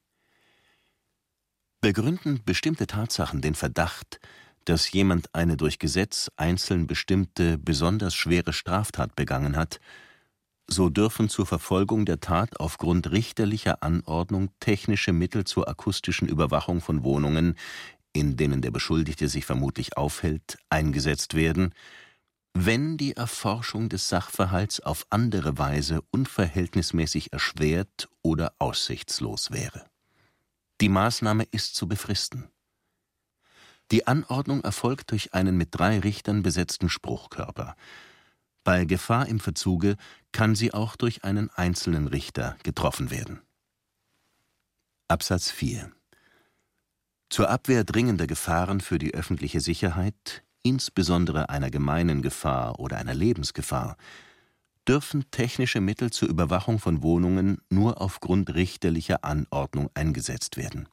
Begründen 1.80 2.42
bestimmte 2.44 2.88
Tatsachen 2.88 3.42
den 3.42 3.54
Verdacht, 3.54 4.18
dass 4.64 4.90
jemand 4.92 5.34
eine 5.34 5.56
durch 5.56 5.78
Gesetz 5.78 6.30
einzeln 6.36 6.86
bestimmte 6.86 7.58
besonders 7.58 8.14
schwere 8.14 8.52
Straftat 8.52 9.16
begangen 9.16 9.56
hat, 9.56 9.80
so 10.68 10.88
dürfen 10.88 11.28
zur 11.28 11.46
Verfolgung 11.46 12.06
der 12.06 12.20
Tat 12.20 12.60
aufgrund 12.60 13.10
richterlicher 13.10 13.82
Anordnung 13.82 14.50
technische 14.60 15.12
Mittel 15.12 15.44
zur 15.44 15.68
akustischen 15.68 16.28
Überwachung 16.28 16.80
von 16.80 17.04
Wohnungen, 17.04 17.56
in 18.12 18.36
denen 18.36 18.62
der 18.62 18.70
Beschuldigte 18.70 19.28
sich 19.28 19.44
vermutlich 19.44 19.96
aufhält, 19.96 20.58
eingesetzt 20.70 21.34
werden, 21.34 21.74
wenn 22.54 22.98
die 22.98 23.16
Erforschung 23.16 23.88
des 23.88 24.08
Sachverhalts 24.08 24.80
auf 24.80 25.06
andere 25.10 25.56
Weise 25.58 26.02
unverhältnismäßig 26.10 27.32
erschwert 27.32 28.08
oder 28.22 28.52
aussichtslos 28.58 29.50
wäre. 29.50 29.86
Die 30.80 30.90
Maßnahme 30.90 31.44
ist 31.50 31.74
zu 31.74 31.88
befristen. 31.88 32.51
Die 33.92 34.06
Anordnung 34.06 34.64
erfolgt 34.64 35.10
durch 35.10 35.34
einen 35.34 35.58
mit 35.58 35.68
drei 35.72 35.98
Richtern 36.00 36.42
besetzten 36.42 36.88
Spruchkörper. 36.88 37.76
Bei 38.64 38.86
Gefahr 38.86 39.28
im 39.28 39.38
Verzuge 39.38 39.96
kann 40.32 40.54
sie 40.54 40.72
auch 40.72 40.96
durch 40.96 41.24
einen 41.24 41.50
einzelnen 41.50 42.06
Richter 42.06 42.56
getroffen 42.62 43.10
werden. 43.10 43.42
Absatz 45.08 45.50
4 45.50 45.92
Zur 47.28 47.50
Abwehr 47.50 47.84
dringender 47.84 48.26
Gefahren 48.26 48.80
für 48.80 48.98
die 48.98 49.12
öffentliche 49.12 49.60
Sicherheit, 49.60 50.42
insbesondere 50.62 51.50
einer 51.50 51.70
gemeinen 51.70 52.22
Gefahr 52.22 52.80
oder 52.80 52.96
einer 52.96 53.14
Lebensgefahr, 53.14 53.98
dürfen 54.88 55.30
technische 55.30 55.82
Mittel 55.82 56.10
zur 56.10 56.30
Überwachung 56.30 56.78
von 56.78 57.02
Wohnungen 57.02 57.60
nur 57.68 58.00
aufgrund 58.00 58.54
richterlicher 58.54 59.22
Anordnung 59.22 59.90
eingesetzt 59.92 60.56
werden 60.56 60.88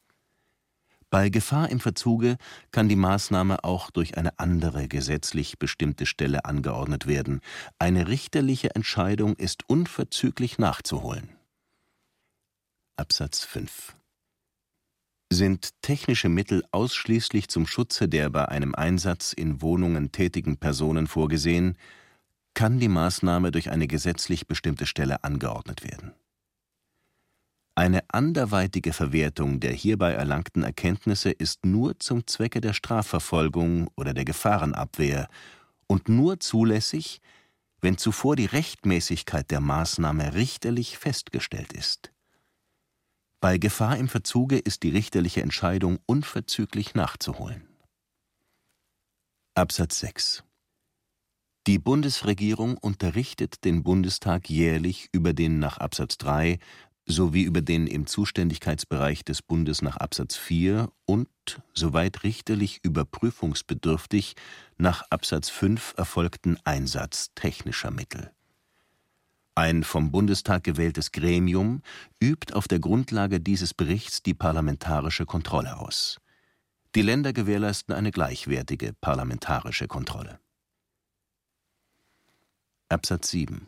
bei 1.10 1.30
Gefahr 1.30 1.70
im 1.70 1.80
Verzuge 1.80 2.38
kann 2.72 2.88
die 2.88 2.96
Maßnahme 2.96 3.64
auch 3.64 3.90
durch 3.90 4.18
eine 4.18 4.38
andere 4.38 4.88
gesetzlich 4.88 5.58
bestimmte 5.58 6.06
Stelle 6.06 6.46
angeordnet 6.46 7.08
werden. 7.08 7.42
Eine 7.80 8.08
richterliche 8.08 8.76
Entscheidung 8.76 9.36
ist 9.36 9.68
unverzüglich 9.68 10.60
nachzuholen. 10.60 11.30
Absatz 12.96 13.44
5 13.44 13.96
Sind 15.32 15.82
technische 15.82 16.30
Mittel 16.30 16.64
ausschließlich 16.72 17.48
zum 17.48 17.66
Schutze 17.66 18.08
der 18.08 18.30
bei 18.30 18.48
einem 18.48 18.76
Einsatz 18.76 19.34
in 19.34 19.62
Wohnungen 19.62 20.12
tätigen 20.12 20.58
Personen 20.58 21.08
vorgesehen, 21.08 21.78
kann 22.54 22.80
die 22.80 22.90
Maßnahme 22.90 23.52
durch 23.52 23.72
eine 23.72 23.88
gesetzlich 23.88 24.48
bestimmte 24.48 24.86
Stelle 24.86 25.24
angeordnet 25.24 25.84
werden 25.84 26.14
eine 27.80 28.04
anderweitige 28.10 28.92
Verwertung 28.92 29.62
der 29.62 29.72
hierbei 29.72 30.12
erlangten 30.12 30.64
Erkenntnisse 30.64 31.32
ist 31.32 31.66
nur 31.66 31.98
zum 31.98 32.28
Zwecke 32.28 32.60
der 32.60 32.74
Strafverfolgung 32.74 33.90
oder 33.96 34.14
der 34.14 34.26
Gefahrenabwehr 34.26 35.30
und 35.88 36.10
nur 36.10 36.42
zulässig, 36.42 37.22
wenn 37.80 37.98
zuvor 37.98 38.36
die 38.36 38.48
Rechtmäßigkeit 38.48 39.50
der 39.50 39.62
Maßnahme 39.62 40.34
richterlich 40.34 40.98
festgestellt 40.98 41.72
ist. 41.72 42.12
Bei 43.40 43.58
Gefahr 43.58 43.98
im 43.98 44.10
Verzuge 44.10 44.58
ist 44.58 44.84
die 44.84 44.90
richterliche 44.90 45.42
Entscheidung 45.42 46.00
unverzüglich 46.06 46.96
nachzuholen. 46.96 47.66
Absatz 49.56 50.02
6 50.02 50.44
Die 51.66 51.80
Bundesregierung 51.80 52.76
unterrichtet 52.76 53.64
den 53.64 53.84
Bundestag 53.84 54.50
jährlich 54.50 55.08
über 55.14 55.32
den 55.32 55.60
nach 55.60 55.78
Absatz 55.78 56.18
3 56.18 56.60
sowie 57.10 57.42
über 57.44 57.62
den 57.62 57.88
im 57.88 58.06
Zuständigkeitsbereich 58.08 59.26
des 59.26 59.42
Bundes 59.42 59.82
nach 59.82 59.98
Absatz 59.98 60.36
4 60.36 60.92
und, 61.06 61.28
soweit 61.74 62.24
richterlich 62.24 62.80
überprüfungsbedürftig, 62.84 64.36
nach 64.78 65.04
Absatz 65.10 65.50
5 65.50 65.96
erfolgten 65.98 66.58
Einsatz 66.64 67.32
technischer 67.36 67.92
Mittel. 67.92 68.32
Ein 69.56 69.84
vom 69.84 70.12
Bundestag 70.12 70.64
gewähltes 70.64 71.12
Gremium 71.12 71.82
übt 72.22 72.54
auf 72.54 72.68
der 72.68 72.80
Grundlage 72.80 73.42
dieses 73.42 73.74
Berichts 73.74 74.22
die 74.24 74.34
parlamentarische 74.34 75.26
Kontrolle 75.26 75.80
aus. 75.80 76.20
Die 76.96 77.02
Länder 77.02 77.34
gewährleisten 77.34 77.94
eine 77.94 78.12
gleichwertige 78.12 78.94
parlamentarische 79.02 79.88
Kontrolle. 79.88 80.40
Absatz 82.88 83.30
7 83.32 83.68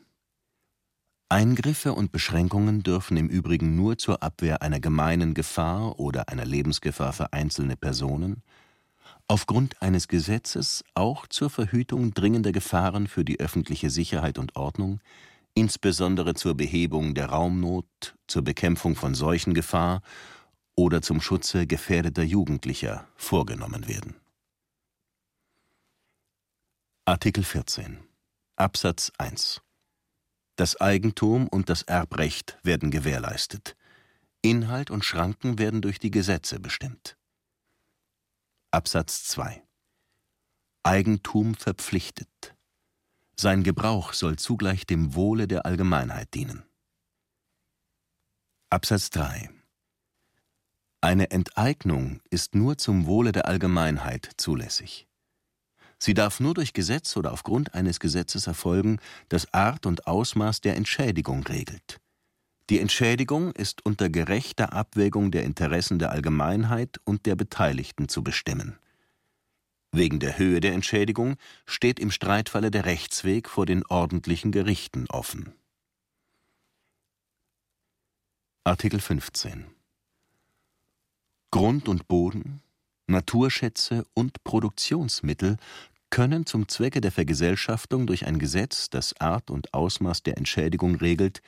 Eingriffe 1.31 1.93
und 1.93 2.11
Beschränkungen 2.11 2.83
dürfen 2.83 3.15
im 3.15 3.29
Übrigen 3.29 3.77
nur 3.77 3.97
zur 3.97 4.21
Abwehr 4.21 4.61
einer 4.61 4.81
gemeinen 4.81 5.33
Gefahr 5.33 5.97
oder 5.97 6.27
einer 6.27 6.43
Lebensgefahr 6.43 7.13
für 7.13 7.31
einzelne 7.31 7.77
Personen, 7.77 8.43
aufgrund 9.29 9.81
eines 9.81 10.09
Gesetzes 10.09 10.83
auch 10.93 11.25
zur 11.27 11.49
Verhütung 11.49 12.13
dringender 12.13 12.51
Gefahren 12.51 13.07
für 13.07 13.23
die 13.23 13.39
öffentliche 13.39 13.89
Sicherheit 13.89 14.37
und 14.39 14.57
Ordnung, 14.57 14.99
insbesondere 15.53 16.33
zur 16.33 16.53
Behebung 16.53 17.15
der 17.15 17.27
Raumnot, 17.27 18.13
zur 18.27 18.41
Bekämpfung 18.41 18.97
von 18.97 19.15
Seuchengefahr 19.15 20.01
oder 20.75 21.01
zum 21.01 21.21
Schutze 21.21 21.65
gefährdeter 21.65 22.23
Jugendlicher 22.23 23.07
vorgenommen 23.15 23.87
werden. 23.87 24.15
Artikel 27.05 27.45
14 27.45 27.99
Absatz 28.57 29.13
1 29.17 29.61
das 30.61 30.79
Eigentum 30.79 31.47
und 31.47 31.69
das 31.69 31.81
Erbrecht 31.81 32.59
werden 32.61 32.91
gewährleistet. 32.91 33.75
Inhalt 34.43 34.91
und 34.91 35.03
Schranken 35.03 35.57
werden 35.57 35.81
durch 35.81 35.97
die 35.97 36.11
Gesetze 36.11 36.59
bestimmt. 36.59 37.17
Absatz 38.69 39.23
2 39.23 39.63
Eigentum 40.83 41.55
verpflichtet. 41.55 42.55
Sein 43.35 43.63
Gebrauch 43.63 44.13
soll 44.13 44.37
zugleich 44.37 44.85
dem 44.85 45.15
Wohle 45.15 45.47
der 45.47 45.65
Allgemeinheit 45.65 46.31
dienen. 46.35 46.63
Absatz 48.69 49.09
3 49.09 49.49
Eine 51.01 51.31
Enteignung 51.31 52.21
ist 52.29 52.53
nur 52.53 52.77
zum 52.77 53.07
Wohle 53.07 53.31
der 53.31 53.47
Allgemeinheit 53.47 54.29
zulässig. 54.37 55.07
Sie 56.03 56.15
darf 56.15 56.39
nur 56.39 56.55
durch 56.55 56.73
Gesetz 56.73 57.15
oder 57.15 57.31
aufgrund 57.31 57.75
eines 57.75 57.99
Gesetzes 57.99 58.47
erfolgen, 58.47 58.97
das 59.29 59.53
Art 59.53 59.85
und 59.85 60.07
Ausmaß 60.07 60.59
der 60.59 60.75
Entschädigung 60.75 61.43
regelt. 61.43 61.99
Die 62.71 62.79
Entschädigung 62.79 63.51
ist 63.51 63.85
unter 63.85 64.09
gerechter 64.09 64.73
Abwägung 64.73 65.29
der 65.29 65.43
Interessen 65.43 65.99
der 65.99 66.09
Allgemeinheit 66.09 66.99
und 67.03 67.27
der 67.27 67.35
Beteiligten 67.35 68.09
zu 68.09 68.23
bestimmen. 68.23 68.79
Wegen 69.91 70.19
der 70.19 70.39
Höhe 70.39 70.59
der 70.59 70.73
Entschädigung 70.73 71.35
steht 71.67 71.99
im 71.99 72.09
Streitfalle 72.09 72.71
der 72.71 72.85
Rechtsweg 72.85 73.47
vor 73.47 73.67
den 73.67 73.85
ordentlichen 73.85 74.51
Gerichten 74.51 75.05
offen. 75.07 75.53
Artikel 78.63 78.99
15 78.99 79.67
Grund 81.51 81.87
und 81.87 82.07
Boden, 82.07 82.63
Naturschätze 83.11 84.05
und 84.13 84.43
Produktionsmittel 84.43 85.57
können 86.11 86.45
zum 86.45 86.67
Zwecke 86.67 87.01
der 87.01 87.11
Vergesellschaftung 87.11 88.05
durch 88.05 88.27
ein 88.27 88.37
Gesetz, 88.37 88.91
das 88.91 89.19
Art 89.19 89.49
und 89.49 89.73
Ausmaß 89.73 90.21
der 90.21 90.37
Entschädigung 90.37 90.95
regelt, 90.95 91.41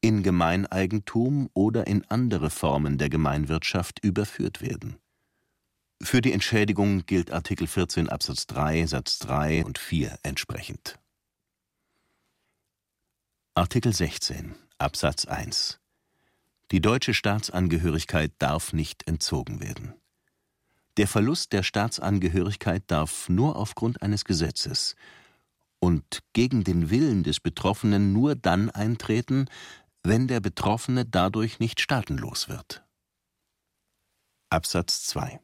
in 0.00 0.22
Gemeineigentum 0.22 1.50
oder 1.54 1.86
in 1.86 2.04
andere 2.10 2.50
Formen 2.50 2.98
der 2.98 3.08
Gemeinwirtschaft 3.08 4.04
überführt 4.04 4.60
werden. 4.60 4.98
Für 6.02 6.20
die 6.20 6.32
Entschädigung 6.32 7.06
gilt 7.06 7.30
Artikel 7.30 7.66
14 7.66 8.10
Absatz 8.10 8.46
3 8.46 8.86
Satz 8.86 9.18
3 9.20 9.64
und 9.64 9.78
4 9.78 10.18
entsprechend. 10.22 10.98
Artikel 13.54 13.94
16 13.94 14.54
Absatz 14.76 15.24
1 15.24 15.80
Die 16.70 16.82
deutsche 16.82 17.14
Staatsangehörigkeit 17.14 18.32
darf 18.38 18.74
nicht 18.74 19.08
entzogen 19.08 19.60
werden. 19.60 19.94
Der 20.96 21.08
Verlust 21.08 21.52
der 21.52 21.64
Staatsangehörigkeit 21.64 22.84
darf 22.86 23.28
nur 23.28 23.56
aufgrund 23.56 24.02
eines 24.02 24.24
Gesetzes 24.24 24.94
und 25.80 26.20
gegen 26.32 26.62
den 26.62 26.88
Willen 26.88 27.24
des 27.24 27.40
Betroffenen 27.40 28.12
nur 28.12 28.36
dann 28.36 28.70
eintreten, 28.70 29.46
wenn 30.04 30.28
der 30.28 30.40
Betroffene 30.40 31.04
dadurch 31.04 31.58
nicht 31.58 31.80
staatenlos 31.80 32.48
wird. 32.48 32.84
Absatz 34.50 35.04
2 35.06 35.40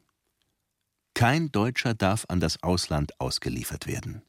Kein 1.13 1.51
Deutscher 1.51 1.93
darf 1.93 2.25
an 2.29 2.39
das 2.39 2.63
Ausland 2.63 3.19
ausgeliefert 3.19 3.87
werden. 3.87 4.21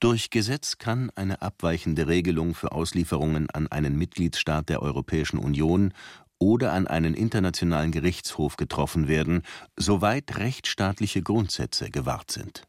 Durch 0.00 0.30
Gesetz 0.30 0.76
kann 0.76 1.10
eine 1.14 1.40
abweichende 1.40 2.06
Regelung 2.06 2.54
für 2.54 2.72
Auslieferungen 2.72 3.48
an 3.50 3.68
einen 3.68 3.96
Mitgliedsstaat 3.96 4.68
der 4.68 4.82
Europäischen 4.82 5.38
Union 5.38 5.94
oder 6.38 6.72
an 6.72 6.86
einen 6.86 7.14
internationalen 7.14 7.92
Gerichtshof 7.92 8.56
getroffen 8.56 9.08
werden, 9.08 9.42
soweit 9.76 10.36
rechtsstaatliche 10.36 11.22
Grundsätze 11.22 11.90
gewahrt 11.90 12.30
sind. 12.30 12.66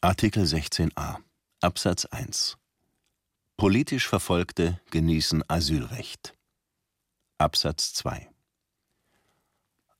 Artikel 0.00 0.44
16a 0.44 1.18
Absatz 1.60 2.06
1 2.06 2.56
Politisch 3.58 4.08
Verfolgte 4.08 4.80
genießen 4.90 5.44
Asylrecht. 5.46 6.34
Absatz 7.36 7.92
2 7.92 8.30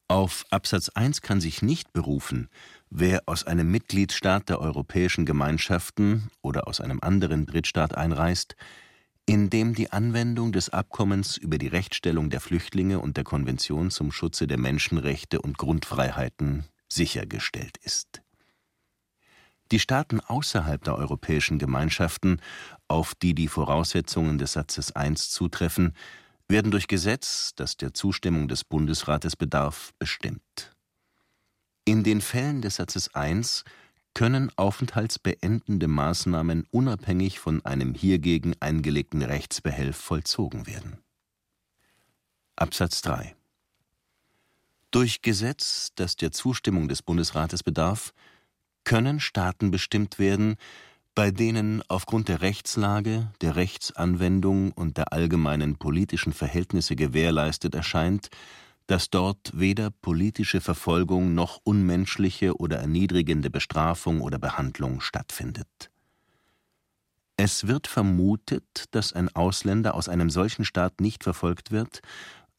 Auf 0.09 0.47
Absatz 0.49 0.89
1 0.89 1.21
kann 1.21 1.43
sich 1.43 1.61
nicht 1.61 1.93
berufen, 1.93 2.49
wer 2.89 3.23
aus 3.27 3.45
einem 3.45 3.71
Mitgliedstaat 3.71 4.49
der 4.49 4.61
Europäischen 4.61 5.27
Gemeinschaften 5.27 6.31
oder 6.41 6.67
aus 6.67 6.81
einem 6.81 7.01
anderen 7.03 7.45
Drittstaat 7.45 7.95
einreist, 7.95 8.57
in 9.31 9.49
dem 9.49 9.77
die 9.77 9.93
Anwendung 9.93 10.51
des 10.51 10.71
Abkommens 10.71 11.37
über 11.37 11.57
die 11.57 11.69
Rechtsstellung 11.69 12.31
der 12.31 12.41
Flüchtlinge 12.41 12.99
und 12.99 13.17
der 13.17 13.23
Konvention 13.23 13.93
zum 13.93 14.11
Schutze 14.11 14.49
der 14.49 14.59
Menschenrechte 14.59 15.41
und 15.41 15.57
Grundfreiheiten 15.57 16.65
sichergestellt 16.89 17.77
ist. 17.81 18.23
Die 19.71 19.79
Staaten 19.79 20.19
außerhalb 20.19 20.83
der 20.83 20.97
europäischen 20.97 21.61
Gemeinschaften, 21.61 22.41
auf 22.89 23.15
die 23.15 23.37
die 23.37 23.47
Voraussetzungen 23.47 24.39
des 24.39 24.55
Satzes 24.55 24.97
1 24.97 25.31
zutreffen, 25.31 25.95
werden 26.49 26.73
durch 26.73 26.89
Gesetz, 26.89 27.53
das 27.55 27.77
der 27.77 27.95
Zustimmung 27.95 28.49
des 28.49 28.65
Bundesrates 28.65 29.37
bedarf, 29.37 29.93
bestimmt. 30.01 30.75
In 31.85 32.03
den 32.03 32.21
Fällen 32.21 32.63
des 32.63 32.75
Satzes 32.75 33.15
1 33.15 33.63
können 34.15 34.51
aufenthaltsbeendende 34.57 35.89
Maßnahmen 35.89 36.67
unabhängig 36.71 37.39
von 37.39 37.65
einem 37.65 37.95
hiergegen 37.95 38.55
eingelegten 38.61 39.23
Rechtsbehelf 39.23 39.97
vollzogen 39.97 40.67
werden. 40.67 40.99
Absatz 42.57 43.03
3 43.03 43.35
Durch 44.91 45.23
Gesetz, 45.23 45.93
das 45.95 46.17
der 46.17 46.33
Zustimmung 46.33 46.89
des 46.89 47.03
Bundesrates 47.03 47.63
bedarf, 47.63 48.13
können 48.85 49.21
Staaten 49.21 49.71
bestimmt 49.71 50.19
werden, 50.19 50.57
bei 51.15 51.31
denen 51.31 51.83
aufgrund 51.89 52.29
der 52.29 52.41
Rechtslage, 52.41 53.31
der 53.41 53.57
Rechtsanwendung 53.57 54.73
und 54.73 54.97
der 54.97 55.13
allgemeinen 55.13 55.77
politischen 55.77 56.33
Verhältnisse 56.33 56.97
gewährleistet 56.97 57.75
erscheint, 57.75 58.31
dass 58.91 59.09
dort 59.09 59.53
weder 59.55 59.93
politische 59.93 60.61
Verfolgung 60.61 61.33
noch 61.33 61.61
unmenschliche 61.63 62.57
oder 62.57 62.79
erniedrigende 62.79 63.49
Bestrafung 63.49 64.21
oder 64.21 64.41
Behandlung 64.41 65.01
stattfindet. 65.01 65.93
Es 67.37 67.69
wird 67.69 67.87
vermutet, 67.87 68.87
dass 68.91 69.13
ein 69.13 69.29
Ausländer 69.29 69.95
aus 69.95 70.09
einem 70.09 70.29
solchen 70.29 70.65
Staat 70.65 71.01
nicht 71.01 71.23
verfolgt 71.23 71.71
wird, 71.71 72.01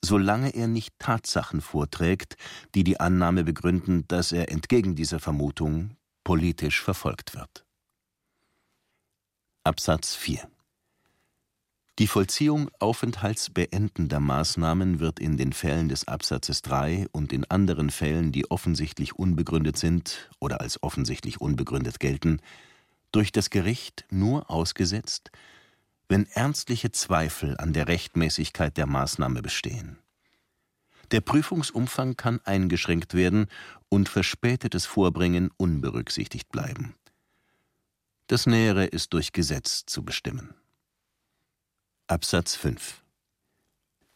solange 0.02 0.56
er 0.56 0.70
nicht 0.70 0.98
Tatsachen 1.00 1.60
vorträgt, 1.60 2.38
die 2.76 2.86
die 2.86 2.98
Annahme 2.98 3.44
begründen, 3.44 4.08
dass 4.08 4.32
er 4.32 4.50
entgegen 4.50 4.96
dieser 4.96 5.20
Vermutung 5.20 5.98
politisch 6.24 6.82
verfolgt 6.82 7.36
wird. 7.36 7.66
Absatz 9.66 10.16
4 10.16 10.50
Die 12.00 12.08
Vollziehung 12.08 12.70
aufenthaltsbeendender 12.80 14.20
Maßnahmen 14.20 15.00
wird 15.00 15.20
in 15.20 15.38
den 15.38 15.54
Fällen 15.54 15.90
des 15.90 16.08
Absatzes 16.08 16.62
3 16.62 17.08
und 17.12 17.34
in 17.34 17.46
anderen 17.46 17.90
Fällen, 17.90 18.32
die 18.32 18.50
offensichtlich 18.50 19.16
unbegründet 19.16 19.78
sind 19.78 20.30
oder 20.40 20.62
als 20.62 20.82
offensichtlich 20.82 21.42
unbegründet 21.42 22.00
gelten, 22.00 22.40
durch 23.12 23.32
das 23.32 23.50
Gericht 23.50 24.06
nur 24.10 24.50
ausgesetzt, 24.50 25.32
wenn 26.08 26.26
ernstliche 26.28 26.92
Zweifel 26.92 27.58
an 27.58 27.74
der 27.74 27.88
Rechtmäßigkeit 27.88 28.78
der 28.78 28.88
Maßnahme 28.88 29.42
bestehen 29.42 29.98
der 31.12 31.22
Prüfungsumfang 31.22 32.16
kann 32.16 32.40
eingeschränkt 32.46 33.14
werden 33.14 33.48
und 33.90 34.08
verspätetes 34.08 34.86
Vorbringen 34.86 35.52
unberücksichtigt 35.58 36.50
bleiben. 36.50 36.96
Das 38.28 38.46
Nähere 38.46 38.86
ist 38.86 39.12
durch 39.14 39.34
Gesetz 39.34 39.86
zu 39.86 40.04
bestimmen. 40.04 40.54
Absatz 42.12 42.58
5 42.58 43.02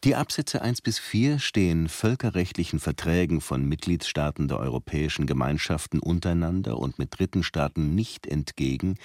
Die 0.04 0.16
Absätze 0.16 0.60
1 0.60 0.82
bis 0.82 0.98
4 0.98 1.38
stehen 1.38 1.88
völkerrechtlichen 1.88 2.78
Verträgen 2.78 3.40
von 3.40 3.66
Mitgliedstaaten 3.66 4.48
der 4.48 4.58
Europäischen 4.58 5.26
Gemeinschaften 5.26 6.00
untereinander 6.00 6.76
und 6.78 6.98
mit 6.98 7.18
dritten 7.18 7.42
Staaten 7.42 7.94
nicht 7.94 8.26
entgegen, 8.26 8.98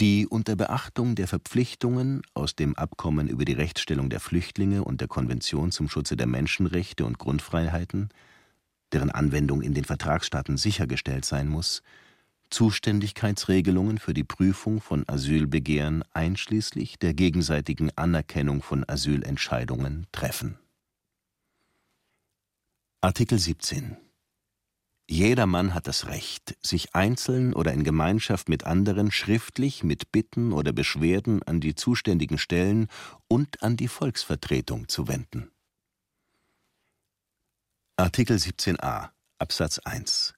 die 0.00 0.26
unter 0.26 0.56
Beachtung 0.56 1.14
der 1.14 1.28
Verpflichtungen 1.28 2.22
aus 2.34 2.56
dem 2.56 2.74
Abkommen 2.74 3.28
über 3.28 3.44
die 3.44 3.52
Rechtsstellung 3.52 4.10
der 4.10 4.18
Flüchtlinge 4.18 4.82
und 4.82 5.00
der 5.00 5.06
Konvention 5.06 5.70
zum 5.70 5.88
Schutze 5.88 6.16
der 6.16 6.26
Menschenrechte 6.26 7.06
und 7.06 7.18
Grundfreiheiten, 7.18 8.08
deren 8.90 9.12
Anwendung 9.12 9.62
in 9.62 9.74
den 9.74 9.84
Vertragsstaaten 9.84 10.56
sichergestellt 10.56 11.24
sein 11.24 11.46
muss, 11.46 11.84
Zuständigkeitsregelungen 12.50 13.98
für 13.98 14.14
die 14.14 14.24
Prüfung 14.24 14.80
von 14.80 15.08
Asylbegehren 15.08 16.04
einschließlich 16.12 16.98
der 16.98 17.14
gegenseitigen 17.14 17.90
Anerkennung 17.96 18.62
von 18.62 18.88
Asylentscheidungen 18.88 20.06
treffen. 20.12 20.58
Artikel 23.00 23.38
17 23.38 23.96
Jedermann 25.10 25.72
hat 25.72 25.86
das 25.86 26.06
Recht, 26.06 26.56
sich 26.62 26.94
einzeln 26.94 27.54
oder 27.54 27.72
in 27.72 27.82
Gemeinschaft 27.82 28.48
mit 28.50 28.64
anderen 28.64 29.10
schriftlich 29.10 29.82
mit 29.82 30.12
Bitten 30.12 30.52
oder 30.52 30.72
Beschwerden 30.72 31.42
an 31.42 31.60
die 31.60 31.74
zuständigen 31.74 32.36
Stellen 32.36 32.88
und 33.26 33.62
an 33.62 33.76
die 33.76 33.88
Volksvertretung 33.88 34.88
zu 34.88 35.08
wenden. 35.08 35.50
Artikel 37.96 38.36
17a 38.36 39.10
Absatz 39.38 39.78
1 39.78 40.37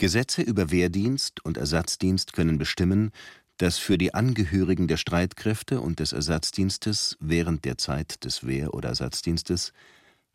Gesetze 0.00 0.40
über 0.40 0.70
Wehrdienst 0.70 1.44
und 1.44 1.58
Ersatzdienst 1.58 2.32
können 2.32 2.56
bestimmen, 2.56 3.10
dass 3.58 3.76
für 3.76 3.98
die 3.98 4.14
Angehörigen 4.14 4.88
der 4.88 4.96
Streitkräfte 4.96 5.82
und 5.82 6.00
des 6.00 6.14
Ersatzdienstes 6.14 7.18
während 7.20 7.66
der 7.66 7.76
Zeit 7.76 8.24
des 8.24 8.46
Wehr- 8.46 8.72
oder 8.72 8.88
Ersatzdienstes 8.88 9.74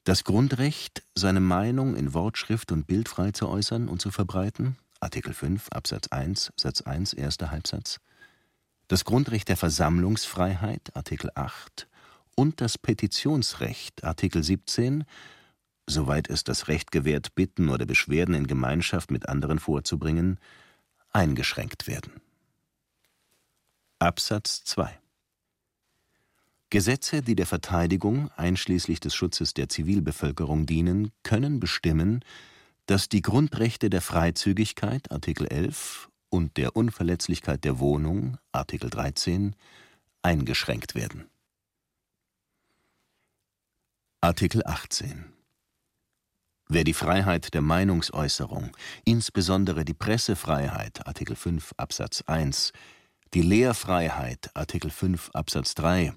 das 0.03 0.23
Grundrecht, 0.23 1.01
seine 1.15 1.39
Meinung 1.39 1.95
in 1.95 2.13
Wortschrift 2.13 2.71
und 2.71 2.85
Bild 2.85 3.09
frei 3.09 3.31
zu 3.31 3.47
äußern 3.47 3.87
und 3.87 4.03
zu 4.03 4.11
verbreiten 4.11 4.75
(Artikel 4.99 5.33
5 5.33 5.69
Absatz 5.69 6.09
1 6.09 6.53
Satz 6.55 6.81
1 6.81 7.13
erster 7.13 7.49
Halbsatz), 7.49 7.99
das 8.87 9.03
Grundrecht 9.03 9.49
der 9.49 9.57
Versammlungsfreiheit 9.57 10.95
(Artikel 10.95 11.31
8) 11.33 11.87
und 12.35 12.61
das 12.61 12.77
Petitionsrecht 12.77 14.03
(Artikel 14.03 14.43
17), 14.43 15.05
soweit 15.87 16.29
es 16.29 16.43
das 16.43 16.67
Recht 16.67 16.91
gewährt, 16.91 17.35
Bitten 17.35 17.69
oder 17.69 17.85
Beschwerden 17.85 18.35
in 18.35 18.47
Gemeinschaft 18.47 19.11
mit 19.11 19.29
anderen 19.29 19.59
vorzubringen, 19.59 20.39
eingeschränkt 21.11 21.87
werden. 21.87 22.21
Absatz 23.99 24.63
2 24.65 24.99
Gesetze, 26.69 27.21
die 27.21 27.35
der 27.35 27.45
Verteidigung 27.45 28.29
einschließlich 28.31 28.99
des 28.99 29.15
Schutzes 29.15 29.53
der 29.53 29.69
Zivilbevölkerung 29.69 30.65
dienen, 30.65 31.11
können 31.23 31.59
bestimmen, 31.59 32.25
dass 32.87 33.07
die 33.07 33.21
Grundrechte 33.21 33.89
der 33.89 34.01
Freizügigkeit 34.01 35.11
(Artikel 35.11 35.47
11) 35.47 36.09
und 36.29 36.57
der 36.57 36.75
Unverletzlichkeit 36.75 37.63
der 37.63 37.79
Wohnung 37.79 38.37
(Artikel 38.51 38.89
13) 38.89 39.55
eingeschränkt 40.21 40.95
werden. 40.95 41.29
Artikel 44.21 44.65
18 44.65 45.34
Wer 46.67 46.83
die 46.83 46.93
Freiheit 46.93 47.53
der 47.53 47.61
Meinungsäußerung, 47.61 48.75
insbesondere 49.03 49.85
die 49.85 49.93
Pressefreiheit 49.93 51.05
(Artikel 51.05 51.35
5 51.35 51.73
Absatz 51.77 52.23
1), 52.25 52.71
die 53.35 53.43
Lehrfreiheit 53.43 54.49
(Artikel 54.55 54.89
5 54.89 55.29
Absatz 55.33 55.75
3), 55.75 56.13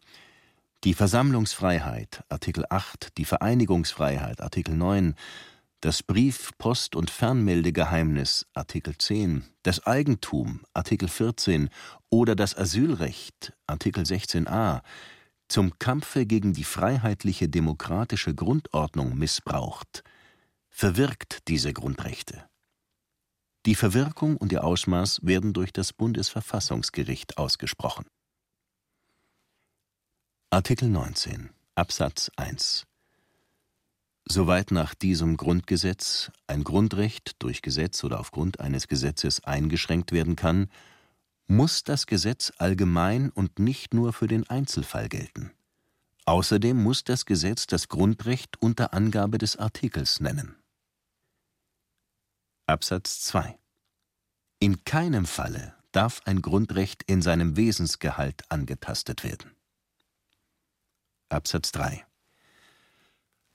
die 0.84 0.94
Versammlungsfreiheit 0.94 2.24
(Artikel 2.30 2.64
8), 2.70 3.18
die 3.18 3.26
Vereinigungsfreiheit 3.26 4.40
(Artikel 4.40 4.74
9), 4.74 5.16
das 5.82 6.02
Brief-, 6.02 6.52
Post- 6.56 6.96
und 6.96 7.10
Fernmeldegeheimnis 7.10 8.46
(Artikel 8.54 8.96
10), 8.96 9.44
das 9.64 9.86
Eigentum 9.86 10.62
(Artikel 10.72 11.08
14) 11.08 11.68
oder 12.08 12.34
das 12.34 12.56
Asylrecht 12.56 13.52
(Artikel 13.66 14.04
16a) 14.04 14.80
zum 15.48 15.78
Kampfe 15.78 16.24
gegen 16.24 16.54
die 16.54 16.64
freiheitliche 16.64 17.50
demokratische 17.50 18.34
Grundordnung 18.34 19.18
missbraucht, 19.18 20.04
verwirkt 20.78 21.48
diese 21.48 21.72
Grundrechte. 21.72 22.48
Die 23.66 23.74
Verwirkung 23.74 24.36
und 24.36 24.52
ihr 24.52 24.62
Ausmaß 24.62 25.26
werden 25.26 25.52
durch 25.52 25.72
das 25.72 25.92
Bundesverfassungsgericht 25.92 27.36
ausgesprochen. 27.36 28.06
Artikel 30.50 30.88
19 30.88 31.50
Absatz 31.74 32.30
1 32.36 32.86
Soweit 34.24 34.70
nach 34.70 34.94
diesem 34.94 35.36
Grundgesetz 35.36 36.30
ein 36.46 36.62
Grundrecht 36.62 37.42
durch 37.42 37.60
Gesetz 37.60 38.04
oder 38.04 38.20
aufgrund 38.20 38.60
eines 38.60 38.86
Gesetzes 38.86 39.42
eingeschränkt 39.42 40.12
werden 40.12 40.36
kann, 40.36 40.70
muss 41.48 41.82
das 41.82 42.06
Gesetz 42.06 42.52
allgemein 42.58 43.30
und 43.30 43.58
nicht 43.58 43.94
nur 43.94 44.12
für 44.12 44.28
den 44.28 44.48
Einzelfall 44.48 45.08
gelten. 45.08 45.50
Außerdem 46.24 46.80
muss 46.80 47.02
das 47.02 47.26
Gesetz 47.26 47.66
das 47.66 47.88
Grundrecht 47.88 48.62
unter 48.62 48.94
Angabe 48.94 49.38
des 49.38 49.56
Artikels 49.56 50.20
nennen. 50.20 50.54
Absatz 52.68 53.22
2 53.22 53.58
In 54.58 54.84
keinem 54.84 55.24
Falle 55.24 55.74
darf 55.90 56.20
ein 56.26 56.42
Grundrecht 56.42 57.02
in 57.04 57.22
seinem 57.22 57.56
Wesensgehalt 57.56 58.42
angetastet 58.50 59.24
werden. 59.24 59.56
Absatz 61.30 61.72
3 61.72 62.04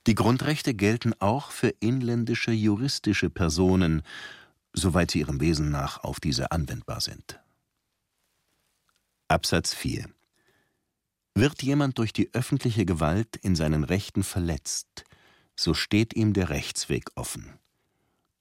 Die 0.08 0.16
Grundrechte 0.16 0.74
gelten 0.74 1.12
auch 1.20 1.52
für 1.52 1.68
inländische 1.78 2.50
juristische 2.50 3.30
Personen, 3.30 4.02
soweit 4.72 5.12
sie 5.12 5.20
ihrem 5.20 5.40
Wesen 5.40 5.70
nach 5.70 6.02
auf 6.02 6.18
diese 6.18 6.50
anwendbar 6.50 7.00
sind. 7.00 7.38
Absatz 9.28 9.74
4 9.74 10.08
Wird 11.36 11.62
jemand 11.62 11.98
durch 11.98 12.12
die 12.12 12.34
öffentliche 12.34 12.84
Gewalt 12.84 13.36
in 13.36 13.54
seinen 13.54 13.84
Rechten 13.84 14.24
verletzt, 14.24 15.04
so 15.54 15.72
steht 15.72 16.16
ihm 16.16 16.32
der 16.32 16.48
Rechtsweg 16.48 17.12
offen. 17.14 17.60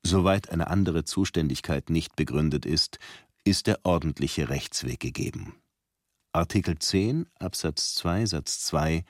Soweit 0.06 0.50
eine 0.50 0.68
andere 0.68 1.06
Zuständigkeit 1.06 1.90
nicht 1.90 2.16
begründet 2.16 2.66
ist, 2.66 3.00
ist 3.46 3.68
der 3.68 3.80
ordentliche 3.84 4.50
Rechtsweg 4.50 5.00
gegeben. 5.00 5.56
Artikel 6.34 6.78
10 6.78 7.28
Absatz 7.40 7.96
2 7.96 8.26
Satz 8.26 8.60
2 8.66 9.06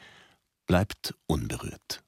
bleibt 0.68 1.16
unberührt 1.26 2.03